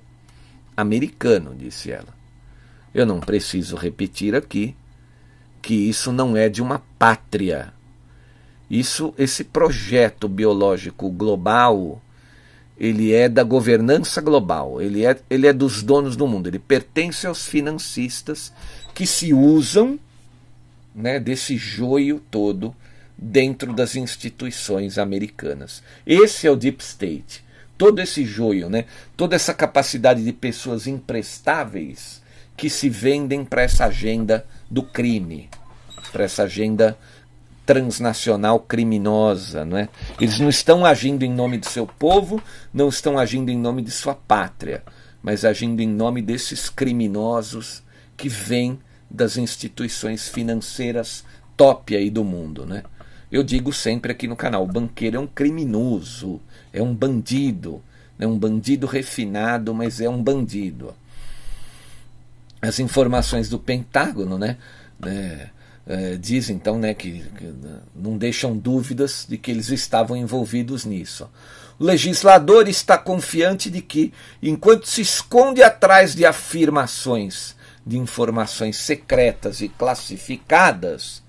[0.75, 2.17] americano, disse ela.
[2.93, 4.75] Eu não preciso repetir aqui
[5.61, 7.73] que isso não é de uma pátria.
[8.69, 12.01] Isso, esse projeto biológico global
[12.79, 17.27] ele é da governança global, ele é, ele é dos donos do mundo, ele pertence
[17.27, 18.53] aos financistas
[18.95, 19.99] que se usam
[20.99, 22.75] né, desse joio todo
[23.17, 25.81] dentro das instituições americanas.
[26.05, 27.43] Esse é o Deep State.
[27.77, 28.85] Todo esse joio, né,
[29.15, 32.21] toda essa capacidade de pessoas imprestáveis
[32.57, 35.49] que se vendem para essa agenda do crime,
[36.11, 36.97] para essa agenda
[37.65, 39.63] transnacional criminosa.
[39.63, 39.87] Não é?
[40.19, 42.41] Eles não estão agindo em nome do seu povo,
[42.73, 44.83] não estão agindo em nome de sua pátria,
[45.23, 47.81] mas agindo em nome desses criminosos
[48.17, 48.77] que vêm
[49.09, 51.23] das instituições financeiras
[51.57, 52.65] top aí do mundo.
[52.65, 52.83] Né?
[53.31, 56.39] Eu digo sempre aqui no canal: o banqueiro é um criminoso,
[56.71, 57.81] é um bandido,
[58.17, 60.93] é um bandido refinado, mas é um bandido.
[62.61, 64.57] as informações do Pentágono, né?
[65.05, 65.49] É,
[65.87, 67.53] é, diz então né, que, que,
[67.95, 71.27] não deixam dúvidas de que eles estavam envolvidos nisso.
[71.79, 77.55] O legislador está confiante de que, enquanto se esconde atrás de afirmações
[77.89, 81.23] de informações secretas e classificadas,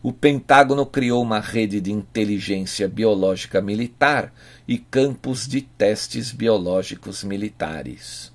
[0.00, 4.32] o Pentágono criou uma rede de inteligência biológica militar
[4.68, 8.32] e campos de testes biológicos militares.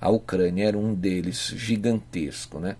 [0.00, 2.58] A Ucrânia era um deles, gigantesco.
[2.58, 2.76] Né?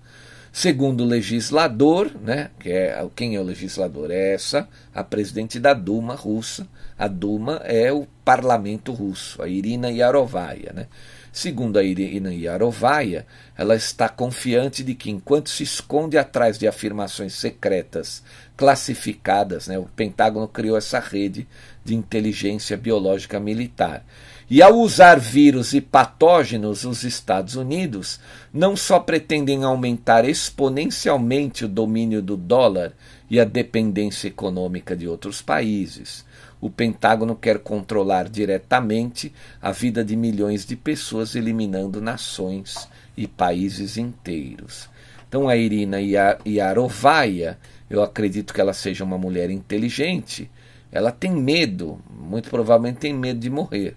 [0.53, 4.11] Segundo o legislador, né, que é, quem é o legislador?
[4.11, 6.67] É essa, a presidente da Duma russa.
[6.99, 10.73] A Duma é o parlamento russo, a Irina Yarovaia.
[10.73, 10.87] Né?
[11.33, 13.25] Segundo a Irina Yarovaia,
[13.57, 18.23] ela está confiante de que, enquanto se esconde atrás de afirmações secretas
[18.57, 21.47] classificadas, né, o Pentágono criou essa rede
[21.85, 24.05] de inteligência biológica militar.
[24.51, 28.19] E ao usar vírus e patógenos, os Estados Unidos
[28.53, 32.93] não só pretendem aumentar exponencialmente o domínio do dólar
[33.31, 36.25] e a dependência econômica de outros países.
[36.61, 43.97] O Pentágono quer controlar diretamente a vida de milhões de pessoas, eliminando nações e países
[43.97, 44.89] inteiros.
[45.29, 45.99] Então a Irina
[46.47, 50.51] Yarovaia, eu acredito que ela seja uma mulher inteligente,
[50.93, 53.97] ela tem medo, muito provavelmente tem medo de morrer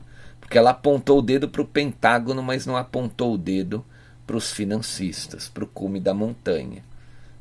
[0.54, 3.84] porque ela apontou o dedo para o Pentágono, mas não apontou o dedo
[4.28, 6.84] para os financistas, para o cume da montanha.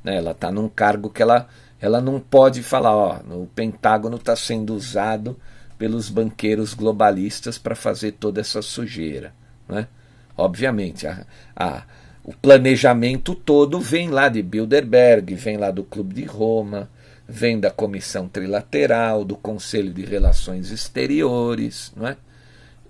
[0.02, 0.16] Né?
[0.16, 1.46] Ela está num cargo que ela,
[1.82, 5.36] ela não pode falar, ó, o Pentágono está sendo usado
[5.76, 9.34] pelos banqueiros globalistas para fazer toda essa sujeira.
[9.68, 9.88] Né?
[10.36, 11.82] Obviamente, a, a,
[12.22, 16.88] o planejamento todo vem lá de Bilderberg, vem lá do Clube de Roma,
[17.26, 22.16] vem da Comissão Trilateral, do Conselho de Relações Exteriores, não é?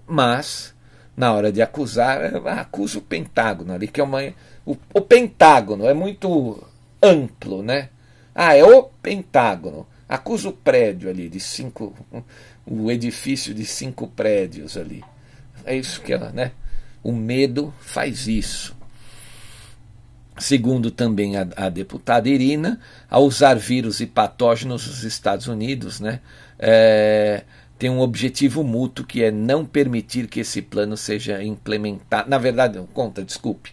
[0.07, 0.75] mas
[1.17, 4.23] na hora de acusar, acusa o Pentágono ali, que é uma.
[4.67, 6.63] O, o, Pentágono é muito
[7.03, 7.89] amplo, né?
[8.35, 9.87] Ah, é o Pentágono.
[10.09, 11.95] Acusa o prédio ali de cinco.
[12.67, 15.03] O edifício de cinco prédios ali.
[15.65, 16.53] É isso que ela, né?
[17.03, 18.77] O medo faz isso.
[20.39, 26.21] Segundo também a, a deputada Irina, ao usar vírus e patógenos nos Estados Unidos, né?
[26.59, 27.45] É,
[27.79, 32.31] tem um objetivo mútuo que é não permitir que esse plano seja implementado.
[32.31, 33.73] Na verdade, não, conta, desculpe.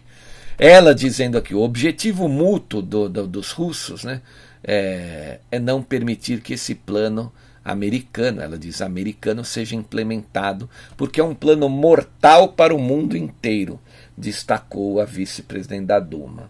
[0.57, 4.21] Ela dizendo aqui, o objetivo mútuo do, do, dos russos né,
[4.63, 7.31] é, é não permitir que esse plano
[7.63, 13.79] americano, ela diz americano, seja implementado, porque é um plano mortal para o mundo inteiro,
[14.17, 16.49] destacou a vice-presidente da Duma.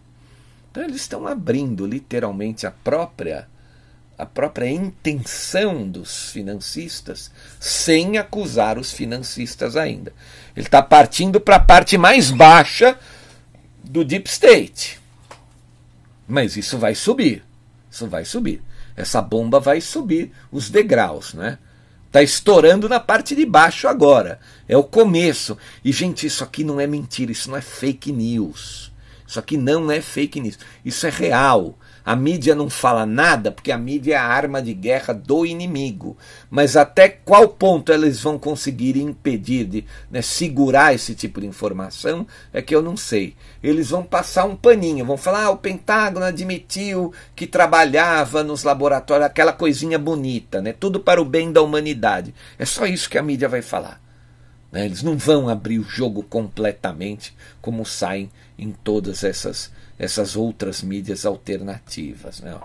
[0.71, 3.47] Então eles estão abrindo literalmente a própria
[4.17, 10.11] a própria intenção dos financistas sem acusar os financistas ainda.
[10.53, 12.99] Ele está partindo para a parte mais baixa
[13.81, 14.99] do deep state.
[16.27, 17.43] Mas isso vai subir.
[18.07, 18.61] Vai subir.
[18.95, 21.57] Essa bomba vai subir os degraus, né?
[22.07, 24.39] Está estourando na parte de baixo agora.
[24.67, 25.57] É o começo.
[25.85, 28.91] E, gente, isso aqui não é mentira, isso não é fake news.
[29.27, 30.57] Isso aqui não é fake news.
[30.83, 31.77] Isso é real.
[32.09, 36.17] A mídia não fala nada porque a mídia é a arma de guerra do inimigo.
[36.49, 42.25] Mas até qual ponto eles vão conseguir impedir de né, segurar esse tipo de informação
[42.51, 43.35] é que eu não sei.
[43.61, 49.27] Eles vão passar um paninho, vão falar: ah, o Pentágono admitiu que trabalhava nos laboratórios,
[49.27, 50.73] aquela coisinha bonita, né?
[50.73, 52.33] Tudo para o bem da humanidade.
[52.57, 54.01] É só isso que a mídia vai falar.
[54.71, 54.87] Né?
[54.87, 61.25] Eles não vão abrir o jogo completamente como saem em todas essas essas outras mídias
[61.25, 62.39] alternativas.
[62.39, 62.57] Né?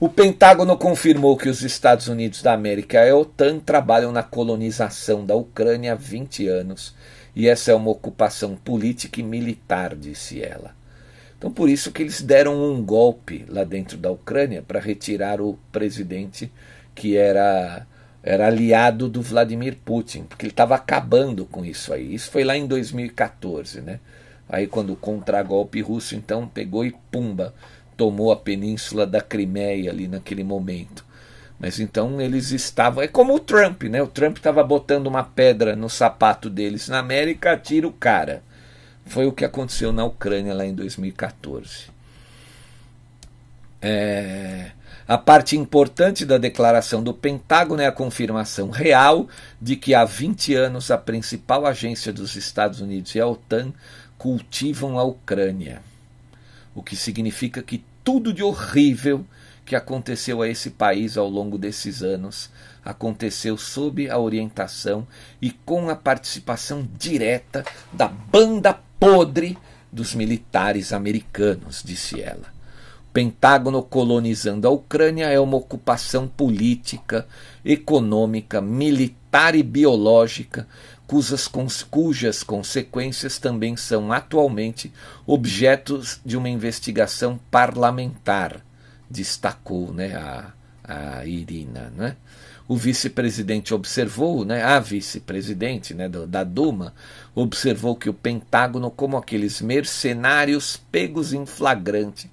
[0.00, 5.24] O Pentágono confirmou que os Estados Unidos da América e a OTAN trabalham na colonização
[5.24, 6.94] da Ucrânia há 20 anos
[7.36, 10.74] e essa é uma ocupação política e militar, disse ela.
[11.36, 15.58] Então, por isso que eles deram um golpe lá dentro da Ucrânia para retirar o
[15.70, 16.50] presidente
[16.94, 17.86] que era,
[18.22, 22.14] era aliado do Vladimir Putin, porque ele estava acabando com isso aí.
[22.14, 24.00] Isso foi lá em 2014, né?
[24.48, 27.54] Aí quando o contragolpe russo então pegou e pumba,
[27.96, 31.04] tomou a península da Crimeia ali naquele momento.
[31.58, 33.02] Mas então eles estavam.
[33.02, 34.02] É como o Trump, né?
[34.02, 38.42] O Trump estava botando uma pedra no sapato deles na América, tira o cara.
[39.06, 41.92] Foi o que aconteceu na Ucrânia lá em 2014.
[43.80, 44.70] É,
[45.06, 49.28] a parte importante da declaração do Pentágono é a confirmação real
[49.60, 53.72] de que há 20 anos a principal agência dos Estados Unidos e a OTAN
[54.24, 55.82] cultivam a Ucrânia.
[56.74, 59.22] O que significa que tudo de horrível
[59.66, 62.48] que aconteceu a esse país ao longo desses anos
[62.82, 65.06] aconteceu sob a orientação
[65.42, 69.58] e com a participação direta da banda podre
[69.92, 72.54] dos militares americanos, disse ela.
[73.10, 77.28] O Pentágono colonizando a Ucrânia é uma ocupação política,
[77.62, 80.66] econômica, militar e biológica,
[81.06, 81.48] cujas,
[81.82, 84.92] cujas consequências também são atualmente
[85.26, 88.60] objetos de uma investigação parlamentar,
[89.10, 90.52] destacou né, a,
[90.82, 91.92] a Irina.
[91.96, 92.16] Né?
[92.66, 96.94] o vice-presidente observou, né, a vice-presidente né, da Duma,
[97.34, 102.30] observou que o Pentágono, como aqueles mercenários pegos em flagrante,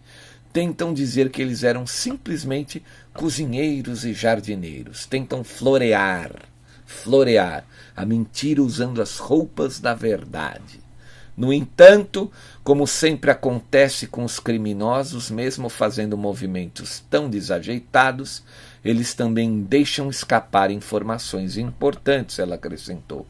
[0.53, 2.81] tentam dizer que eles eram simplesmente
[3.13, 6.31] cozinheiros e jardineiros, tentam florear,
[6.85, 7.65] florear
[7.95, 10.79] a mentira usando as roupas da verdade.
[11.35, 12.31] No entanto,
[12.63, 18.43] como sempre acontece com os criminosos, mesmo fazendo movimentos tão desajeitados,
[18.83, 23.25] eles também deixam escapar informações importantes, ela acrescentou.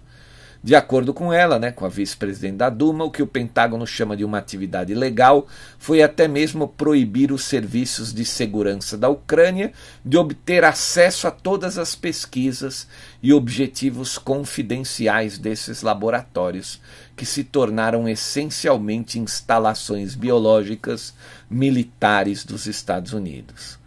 [0.64, 4.16] De acordo com ela, né, com a vice-presidente da Duma, o que o Pentágono chama
[4.16, 5.48] de uma atividade legal
[5.80, 9.74] foi até mesmo proibir os serviços de segurança da Ucrânia
[10.06, 12.88] de obter acesso a todas as pesquisas
[13.24, 16.80] e objetivos confidenciais desses laboratórios,
[17.16, 21.16] que se tornaram essencialmente instalações biológicas
[21.50, 23.81] militares dos Estados Unidos.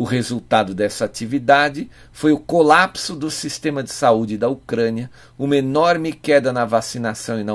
[0.00, 6.10] O resultado dessa atividade foi o colapso do sistema de saúde da Ucrânia, uma enorme
[6.10, 7.52] queda na vacinação e na,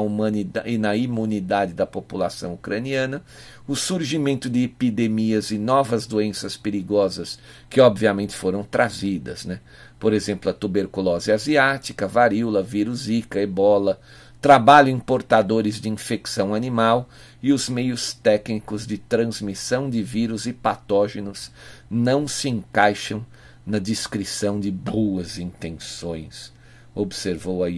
[0.63, 3.23] e na imunidade da população ucraniana,
[3.67, 9.43] o surgimento de epidemias e novas doenças perigosas que, obviamente, foram trazidas.
[9.43, 9.59] Né?
[9.97, 13.99] Por exemplo, a tuberculose asiática, varíola, vírus Zika, ebola,
[14.45, 17.09] trabalho em portadores de infecção animal
[17.41, 21.51] e os meios técnicos de transmissão de vírus e patógenos
[21.89, 23.25] não se encaixam
[23.65, 26.53] na descrição de boas intenções,
[26.93, 27.69] observou a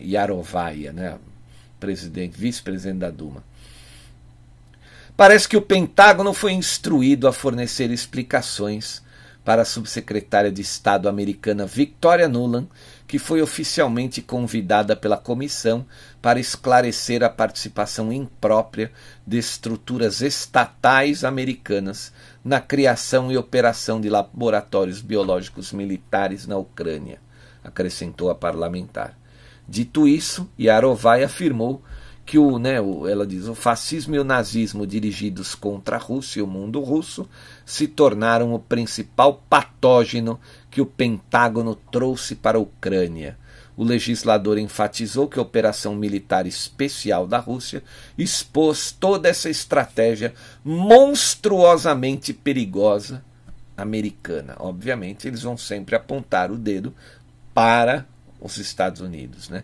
[0.00, 1.18] Yarovaia, né,
[1.78, 3.44] presidente, vice-presidente da Duma.
[5.18, 9.02] Parece que o Pentágono foi instruído a fornecer explicações
[9.44, 12.68] para a subsecretária de Estado americana Victoria Nuland,
[13.06, 15.86] que foi oficialmente convidada pela comissão
[16.20, 18.90] para esclarecer a participação imprópria
[19.26, 22.12] de estruturas estatais americanas
[22.44, 27.20] na criação e operação de laboratórios biológicos militares na Ucrânia,
[27.62, 29.16] acrescentou a parlamentar.
[29.68, 31.82] Dito isso, Yarovai afirmou
[32.26, 36.40] que o, né, o, ela diz, o fascismo e o nazismo dirigidos contra a Rússia
[36.40, 37.28] e o mundo russo
[37.64, 43.38] se tornaram o principal patógeno que o Pentágono trouxe para a Ucrânia.
[43.76, 47.84] O legislador enfatizou que a operação militar especial da Rússia
[48.18, 53.22] expôs toda essa estratégia monstruosamente perigosa
[53.76, 54.56] americana.
[54.58, 56.92] Obviamente, eles vão sempre apontar o dedo
[57.54, 58.04] para
[58.40, 59.62] os Estados Unidos, né?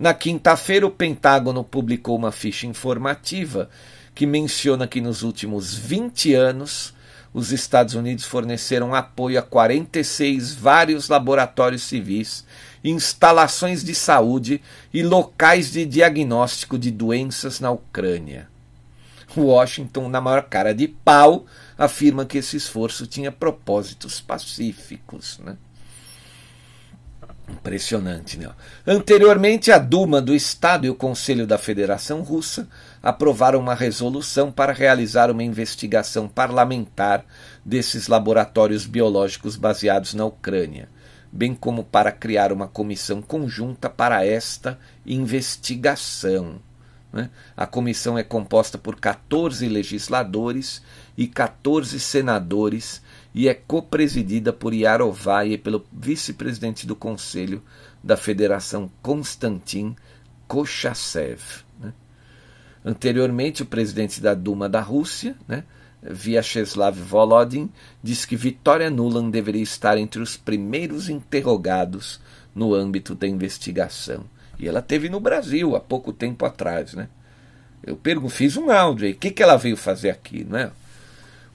[0.00, 3.68] Na quinta-feira, o Pentágono publicou uma ficha informativa
[4.14, 6.94] que menciona que nos últimos 20 anos
[7.34, 12.46] os Estados Unidos forneceram apoio a 46 vários laboratórios civis,
[12.82, 18.48] instalações de saúde e locais de diagnóstico de doenças na Ucrânia.
[19.36, 21.44] Washington, na maior cara de pau,
[21.76, 25.38] afirma que esse esforço tinha propósitos pacíficos.
[25.44, 25.58] Né?
[27.52, 28.48] Impressionante, né?
[28.86, 32.68] Anteriormente, a Duma do Estado e o Conselho da Federação Russa
[33.02, 37.24] aprovaram uma resolução para realizar uma investigação parlamentar
[37.64, 40.88] desses laboratórios biológicos baseados na Ucrânia,
[41.32, 46.60] bem como para criar uma comissão conjunta para esta investigação.
[47.12, 47.30] Né?
[47.56, 50.82] A comissão é composta por 14 legisladores
[51.16, 53.02] e 14 senadores
[53.34, 57.62] e é co-presidida por Yarovai e pelo vice-presidente do Conselho
[58.02, 59.94] da Federação Konstantin
[60.48, 61.40] Kochasev.
[61.78, 61.92] Né?
[62.84, 65.64] Anteriormente, o presidente da Duma da Rússia, né,
[66.02, 67.70] Vyacheslav Volodin,
[68.02, 72.20] disse que Vitória Nuland deveria estar entre os primeiros interrogados
[72.54, 74.24] no âmbito da investigação.
[74.58, 77.08] E ela teve no Brasil há pouco tempo atrás, né?
[77.82, 80.70] Eu pergunto, fiz um áudio aí, o que, que ela veio fazer aqui, não é?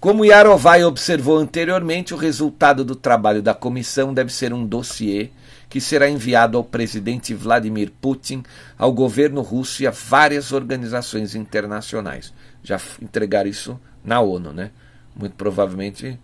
[0.06, 5.32] Como Yarovai observou anteriormente, o resultado do trabalho da comissão deve ser um dossiê
[5.68, 8.44] que será enviado ao presidente Vladimir Putin,
[8.78, 12.32] ao governo russo e a várias organizações internacionais.
[12.62, 14.70] Já entregaram isso na ONU, né?
[15.16, 16.20] Muito provavelmente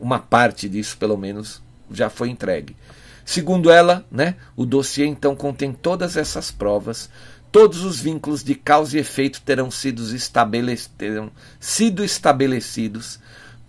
[0.00, 2.74] uma parte disso, pelo menos, já foi entregue.
[3.22, 7.10] Segundo ela, né, o dossiê então contém todas essas provas
[7.52, 10.02] todos os vínculos de causa e efeito terão sido,
[10.96, 11.30] terão
[11.60, 13.20] sido estabelecidos,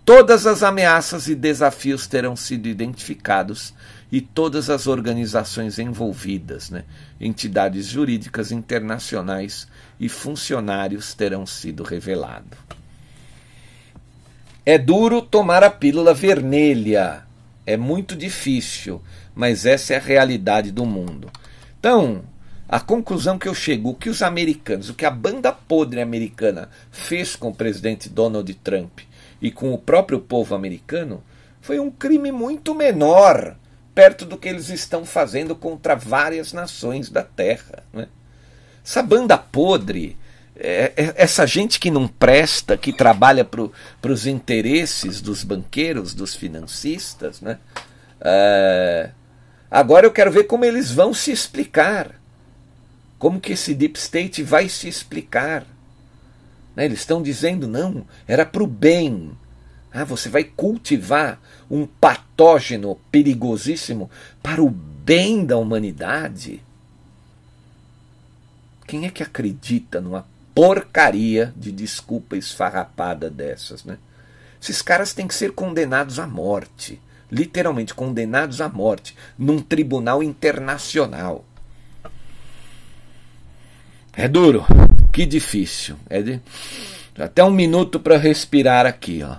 [0.06, 3.74] todas as ameaças e desafios terão sido identificados
[4.10, 6.84] e todas as organizações envolvidas, né?
[7.20, 9.68] entidades jurídicas internacionais
[10.00, 12.58] e funcionários terão sido revelados.
[14.64, 17.24] É duro tomar a pílula vermelha.
[17.66, 19.02] É muito difícil,
[19.34, 21.30] mas essa é a realidade do mundo.
[21.78, 22.24] Então,
[22.74, 26.68] a conclusão que eu chego, o que os americanos, o que a banda podre americana
[26.90, 28.98] fez com o presidente Donald Trump
[29.40, 31.22] e com o próprio povo americano,
[31.60, 33.54] foi um crime muito menor
[33.94, 37.84] perto do que eles estão fazendo contra várias nações da Terra.
[37.92, 38.08] Né?
[38.84, 40.18] Essa banda podre,
[40.56, 46.34] é, é, essa gente que não presta, que trabalha para os interesses dos banqueiros, dos
[46.34, 47.56] financistas, né?
[48.20, 49.10] É,
[49.70, 52.23] agora eu quero ver como eles vão se explicar.
[53.18, 55.66] Como que esse deep state vai se explicar?
[56.74, 56.84] Né?
[56.84, 59.32] Eles estão dizendo, não, era para o bem.
[59.92, 61.40] Ah, você vai cultivar
[61.70, 64.10] um patógeno perigosíssimo
[64.42, 66.62] para o bem da humanidade?
[68.86, 73.98] Quem é que acredita numa porcaria de desculpa esfarrapada dessas, né?
[74.60, 77.00] Esses caras têm que ser condenados à morte,
[77.30, 81.44] literalmente condenados à morte, num tribunal internacional.
[84.16, 84.64] É duro,
[85.12, 85.96] que difícil.
[86.08, 86.40] É de...
[87.18, 89.36] Até um minuto para respirar aqui, ó.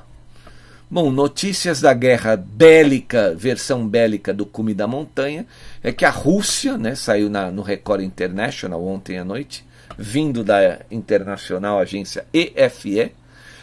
[0.89, 5.45] Bom, notícias da guerra bélica, versão bélica do Cume da Montanha,
[5.84, 9.65] é que a Rússia, né, saiu na, no Record International ontem à noite,
[9.97, 13.11] vindo da internacional agência EFE,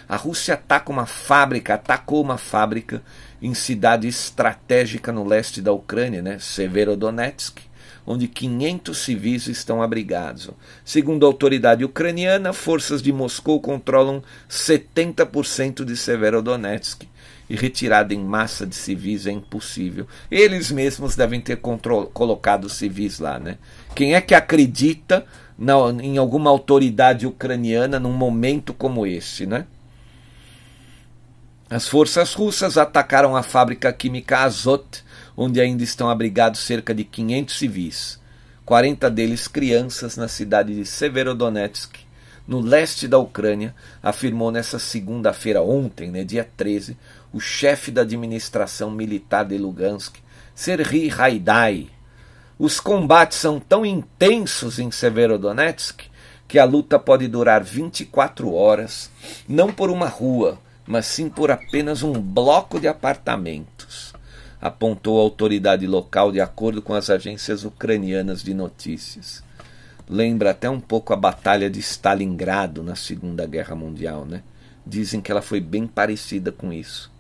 [0.08, 3.02] a Rússia ataca uma fábrica, atacou uma fábrica
[3.40, 7.60] em cidade estratégica no leste da Ucrânia, né, Severodonetsk,
[8.07, 10.50] onde 500 civis estão abrigados.
[10.84, 17.05] Segundo a autoridade ucraniana, forças de Moscou controlam 70% de Severodonetsk
[17.48, 20.07] e retirada em massa de civis é impossível.
[20.30, 23.59] Eles mesmos devem ter colocado civis lá, né?
[23.94, 25.26] Quem é que acredita
[25.59, 29.66] na, em alguma autoridade ucraniana num momento como esse, né?
[31.68, 35.03] As forças russas atacaram a fábrica química Azot,
[35.37, 38.20] onde ainda estão abrigados cerca de 500 civis,
[38.64, 41.97] 40 deles crianças na cidade de Severodonetsk,
[42.47, 46.97] no leste da Ucrânia, afirmou nessa segunda-feira, ontem, né, dia 13,
[47.33, 50.16] o chefe da administração militar de Lugansk,
[50.55, 51.89] Serhiy Haidai.
[52.59, 56.03] Os combates são tão intensos em Severodonetsk
[56.47, 59.11] que a luta pode durar 24 horas,
[59.49, 64.11] não por uma rua, mas sim por apenas um bloco de apartamentos,
[64.62, 69.42] apontou a autoridade local de acordo com as agências ucranianas de notícias.
[70.08, 74.44] Lembra até um pouco a batalha de Stalingrado na Segunda Guerra Mundial, né?
[74.86, 77.10] Dizem que ela foi bem parecida com isso.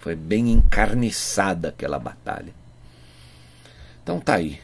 [0.00, 2.52] Foi bem encarniçada aquela batalha.
[4.02, 4.58] Então tá aí.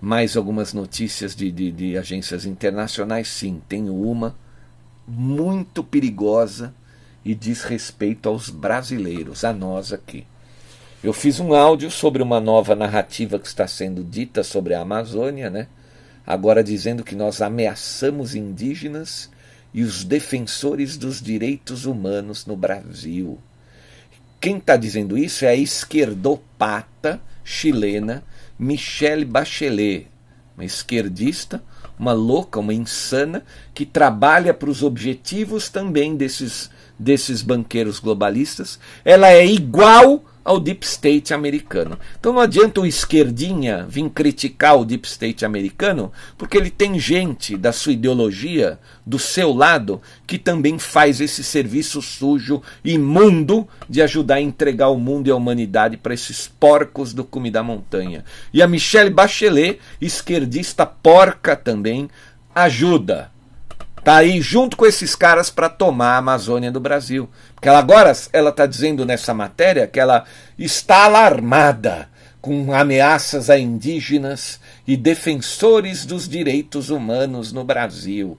[0.00, 3.28] Mais algumas notícias de, de, de agências internacionais?
[3.28, 4.34] Sim, tenho uma
[5.06, 6.74] muito perigosa
[7.24, 10.26] e diz respeito aos brasileiros, a nós aqui.
[11.04, 15.50] Eu fiz um áudio sobre uma nova narrativa que está sendo dita sobre a Amazônia,
[15.50, 15.66] né?
[16.26, 19.30] Agora dizendo que nós ameaçamos indígenas
[19.74, 23.38] e os defensores dos direitos humanos no Brasil.
[24.40, 28.24] Quem está dizendo isso é a esquerdopata chilena
[28.58, 30.06] Michelle Bachelet,
[30.56, 31.62] uma esquerdista,
[31.98, 33.44] uma louca, uma insana,
[33.74, 38.80] que trabalha para os objetivos também desses, desses banqueiros globalistas.
[39.04, 41.98] Ela é igual ao deep state americano.
[42.20, 47.56] Então não adianta o esquerdinha vir criticar o deep state americano, porque ele tem gente
[47.56, 54.36] da sua ideologia, do seu lado, que também faz esse serviço sujo, imundo, de ajudar
[54.36, 58.24] a entregar o mundo e a humanidade para esses porcos do cume da montanha.
[58.52, 62.10] E a Michelle Bachelet, esquerdista porca também,
[62.54, 63.32] ajuda
[64.04, 67.26] tá aí junto com esses caras para tomar a Amazônia do Brasil.
[67.64, 70.24] Porque ela agora ela está dizendo nessa matéria que ela
[70.58, 78.38] está alarmada com ameaças a indígenas e defensores dos direitos humanos no Brasil.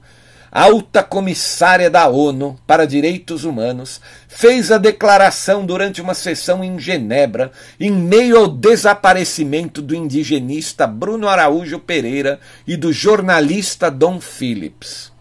[0.52, 6.78] A alta comissária da ONU para Direitos Humanos fez a declaração durante uma sessão em
[6.78, 15.15] Genebra, em meio ao desaparecimento do indigenista Bruno Araújo Pereira e do jornalista Dom Phillips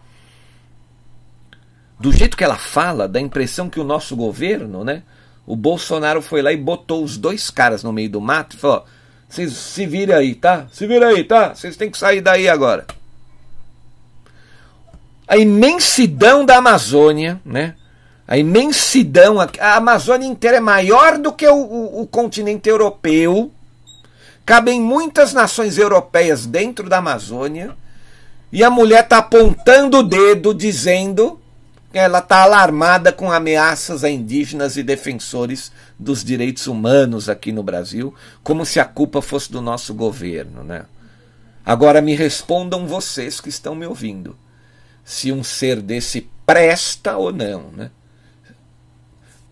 [1.99, 5.03] do jeito que ela fala, dá a impressão que o nosso governo, né?
[5.47, 8.85] O Bolsonaro foi lá e botou os dois caras no meio do mato e falou:
[9.29, 10.67] vocês se virem aí, tá?
[10.73, 11.55] Se virem aí, tá?
[11.55, 12.87] Vocês têm que sair daí agora.
[15.27, 17.75] A imensidão da Amazônia, né?
[18.27, 23.51] A imensidão, a Amazônia inteira é maior do que o, o, o continente europeu,
[24.47, 27.77] cabem muitas nações europeias dentro da Amazônia,
[28.51, 31.41] e a mulher está apontando o dedo, dizendo
[31.99, 38.15] ela está alarmada com ameaças a indígenas e defensores dos direitos humanos aqui no Brasil,
[38.43, 40.65] como se a culpa fosse do nosso governo.
[40.65, 40.87] Né?
[41.65, 44.37] Agora me respondam vocês que estão me ouvindo,
[45.05, 47.71] se um ser desse presta ou não.
[47.71, 47.91] Né?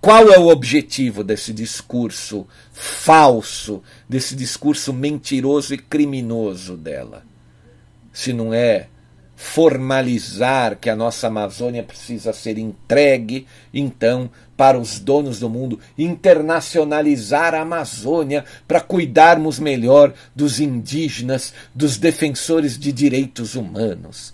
[0.01, 7.25] Qual é o objetivo desse discurso falso, desse discurso mentiroso e criminoso dela?
[8.13, 8.89] Se não é
[9.43, 17.53] formalizar que a nossa Amazônia precisa ser entregue, então, para os donos do mundo, internacionalizar
[17.53, 24.33] a Amazônia para cuidarmos melhor dos indígenas, dos defensores de direitos humanos,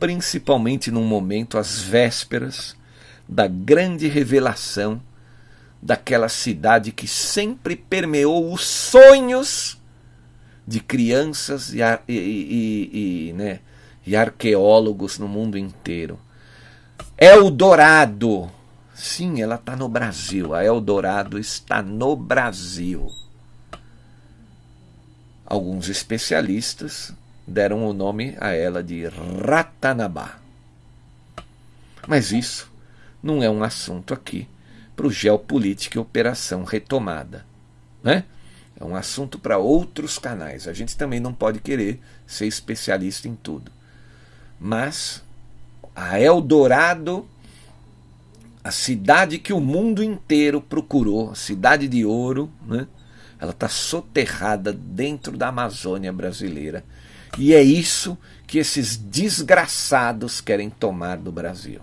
[0.00, 2.76] principalmente num momento às vésperas
[3.28, 5.00] da grande revelação
[5.80, 9.80] daquela cidade que sempre permeou os sonhos
[10.66, 11.78] de crianças e,
[12.08, 13.60] e, e, e, né,
[14.06, 16.18] e arqueólogos no mundo inteiro.
[17.16, 18.50] Eldorado.
[18.94, 20.54] Sim, ela está no Brasil.
[20.54, 23.10] A Eldorado está no Brasil.
[25.46, 27.12] Alguns especialistas
[27.46, 30.38] deram o nome a ela de Ratanabá.
[32.06, 32.70] Mas isso
[33.22, 34.48] não é um assunto aqui
[34.96, 37.44] para o Geopolítica e Operação Retomada.
[38.02, 38.24] Né?
[38.78, 40.66] É um assunto para outros canais.
[40.66, 43.70] A gente também não pode querer ser especialista em tudo.
[44.62, 45.20] Mas
[45.92, 47.26] a Eldorado,
[48.62, 52.86] a cidade que o mundo inteiro procurou, a cidade de ouro, né?
[53.40, 56.84] ela está soterrada dentro da Amazônia brasileira.
[57.36, 61.80] E é isso que esses desgraçados querem tomar do Brasil.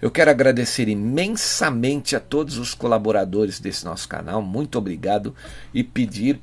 [0.00, 5.34] Eu quero agradecer imensamente a todos os colaboradores desse nosso canal, muito obrigado,
[5.74, 6.40] e pedir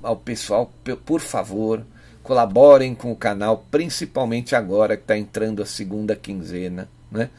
[0.00, 0.72] ao pessoal,
[1.04, 1.84] por favor,
[2.22, 7.30] colaborem com o canal, principalmente agora que está entrando a segunda quinzena, né?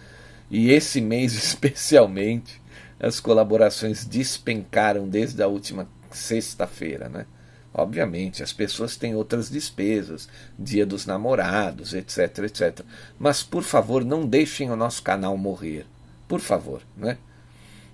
[0.50, 2.62] E esse mês especialmente,
[3.00, 7.26] as colaborações despencaram desde a última sexta-feira, né?
[7.74, 10.28] Obviamente, as pessoas têm outras despesas,
[10.60, 12.82] dia dos namorados, etc, etc.
[13.18, 15.86] Mas, por favor, não deixem o nosso canal morrer.
[16.28, 17.18] Por favor, né?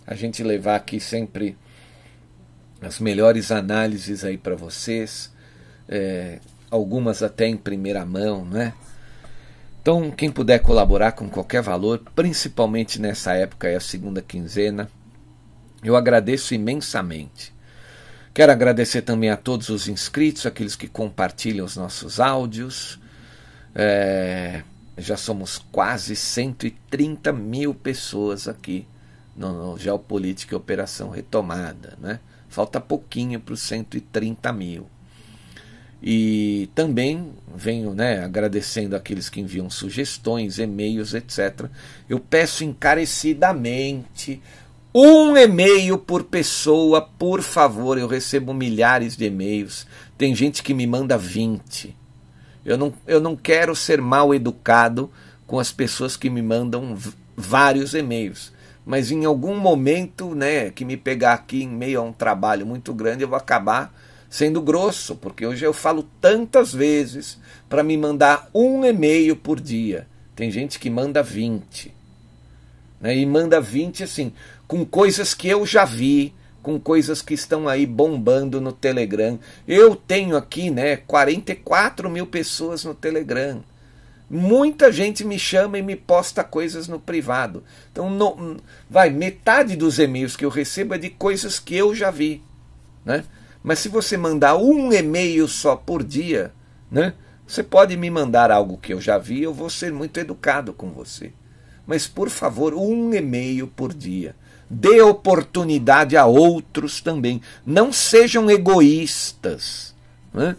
[0.06, 1.56] A gente levar aqui sempre
[2.82, 5.32] as melhores análises aí para vocês,
[5.88, 6.40] é,
[6.70, 8.74] algumas até em primeira mão, né?
[9.82, 14.90] Então, quem puder colaborar com qualquer valor, principalmente nessa época, é a segunda quinzena,
[15.82, 17.54] eu agradeço imensamente.
[18.34, 23.00] Quero agradecer também a todos os inscritos, aqueles que compartilham os nossos áudios.
[23.74, 24.62] É,
[24.98, 28.86] já somos quase 130 mil pessoas aqui
[29.36, 31.98] no, no Geopolítica e Operação Retomada.
[32.00, 32.20] Né?
[32.50, 34.88] Falta pouquinho para os 130 mil.
[36.10, 41.66] E também venho né, agradecendo aqueles que enviam sugestões, e-mails, etc.
[42.08, 44.42] Eu peço encarecidamente
[44.96, 47.98] um e-mail por pessoa, por favor.
[47.98, 49.86] Eu recebo milhares de e-mails.
[50.18, 51.94] Tem gente que me manda 20.
[52.64, 55.12] Eu não, eu não quero ser mal educado
[55.46, 56.98] com as pessoas que me mandam
[57.36, 58.54] vários e-mails.
[58.86, 62.94] Mas em algum momento, né, que me pegar aqui em meio a um trabalho muito
[62.94, 63.94] grande, eu vou acabar
[64.30, 70.08] sendo grosso, porque hoje eu falo tantas vezes para me mandar um e-mail por dia.
[70.36, 71.96] Tem gente que manda 20.
[73.00, 74.34] Né, e manda 20 assim
[74.68, 79.40] com coisas que eu já vi, com coisas que estão aí bombando no Telegram.
[79.66, 83.64] Eu tenho aqui, né, 44 mil pessoas no Telegram.
[84.30, 87.64] Muita gente me chama e me posta coisas no privado.
[87.90, 88.58] Então, no,
[88.90, 92.44] vai, metade dos e-mails que eu recebo é de coisas que eu já vi.
[93.06, 93.24] Né?
[93.64, 96.52] Mas se você mandar um e-mail só por dia,
[96.90, 97.14] né,
[97.46, 100.92] você pode me mandar algo que eu já vi, eu vou ser muito educado com
[100.92, 101.32] você.
[101.86, 104.36] Mas, por favor, um e-mail por dia
[104.70, 107.42] dê oportunidade a outros também.
[107.66, 109.96] Não sejam egoístas.
[110.34, 110.56] Né?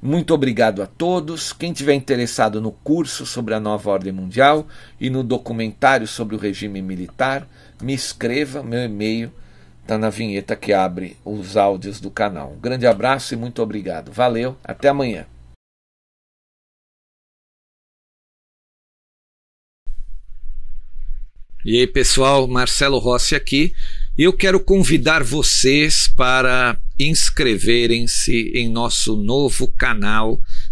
[0.00, 1.52] Muito obrigado a todos.
[1.52, 4.68] Quem tiver interessado no curso sobre a nova ordem mundial
[5.00, 7.46] e no documentário sobre o regime militar,
[7.82, 8.62] me escreva.
[8.62, 9.32] Meu e-mail
[9.88, 12.52] está na vinheta que abre os áudios do canal.
[12.52, 14.12] Um grande abraço e muito obrigado.
[14.12, 15.26] Valeu, até amanhã.
[21.64, 23.72] E aí, pessoal, Marcelo Rossi aqui.
[24.16, 30.38] E eu quero convidar vocês para inscreverem-se em nosso novo canal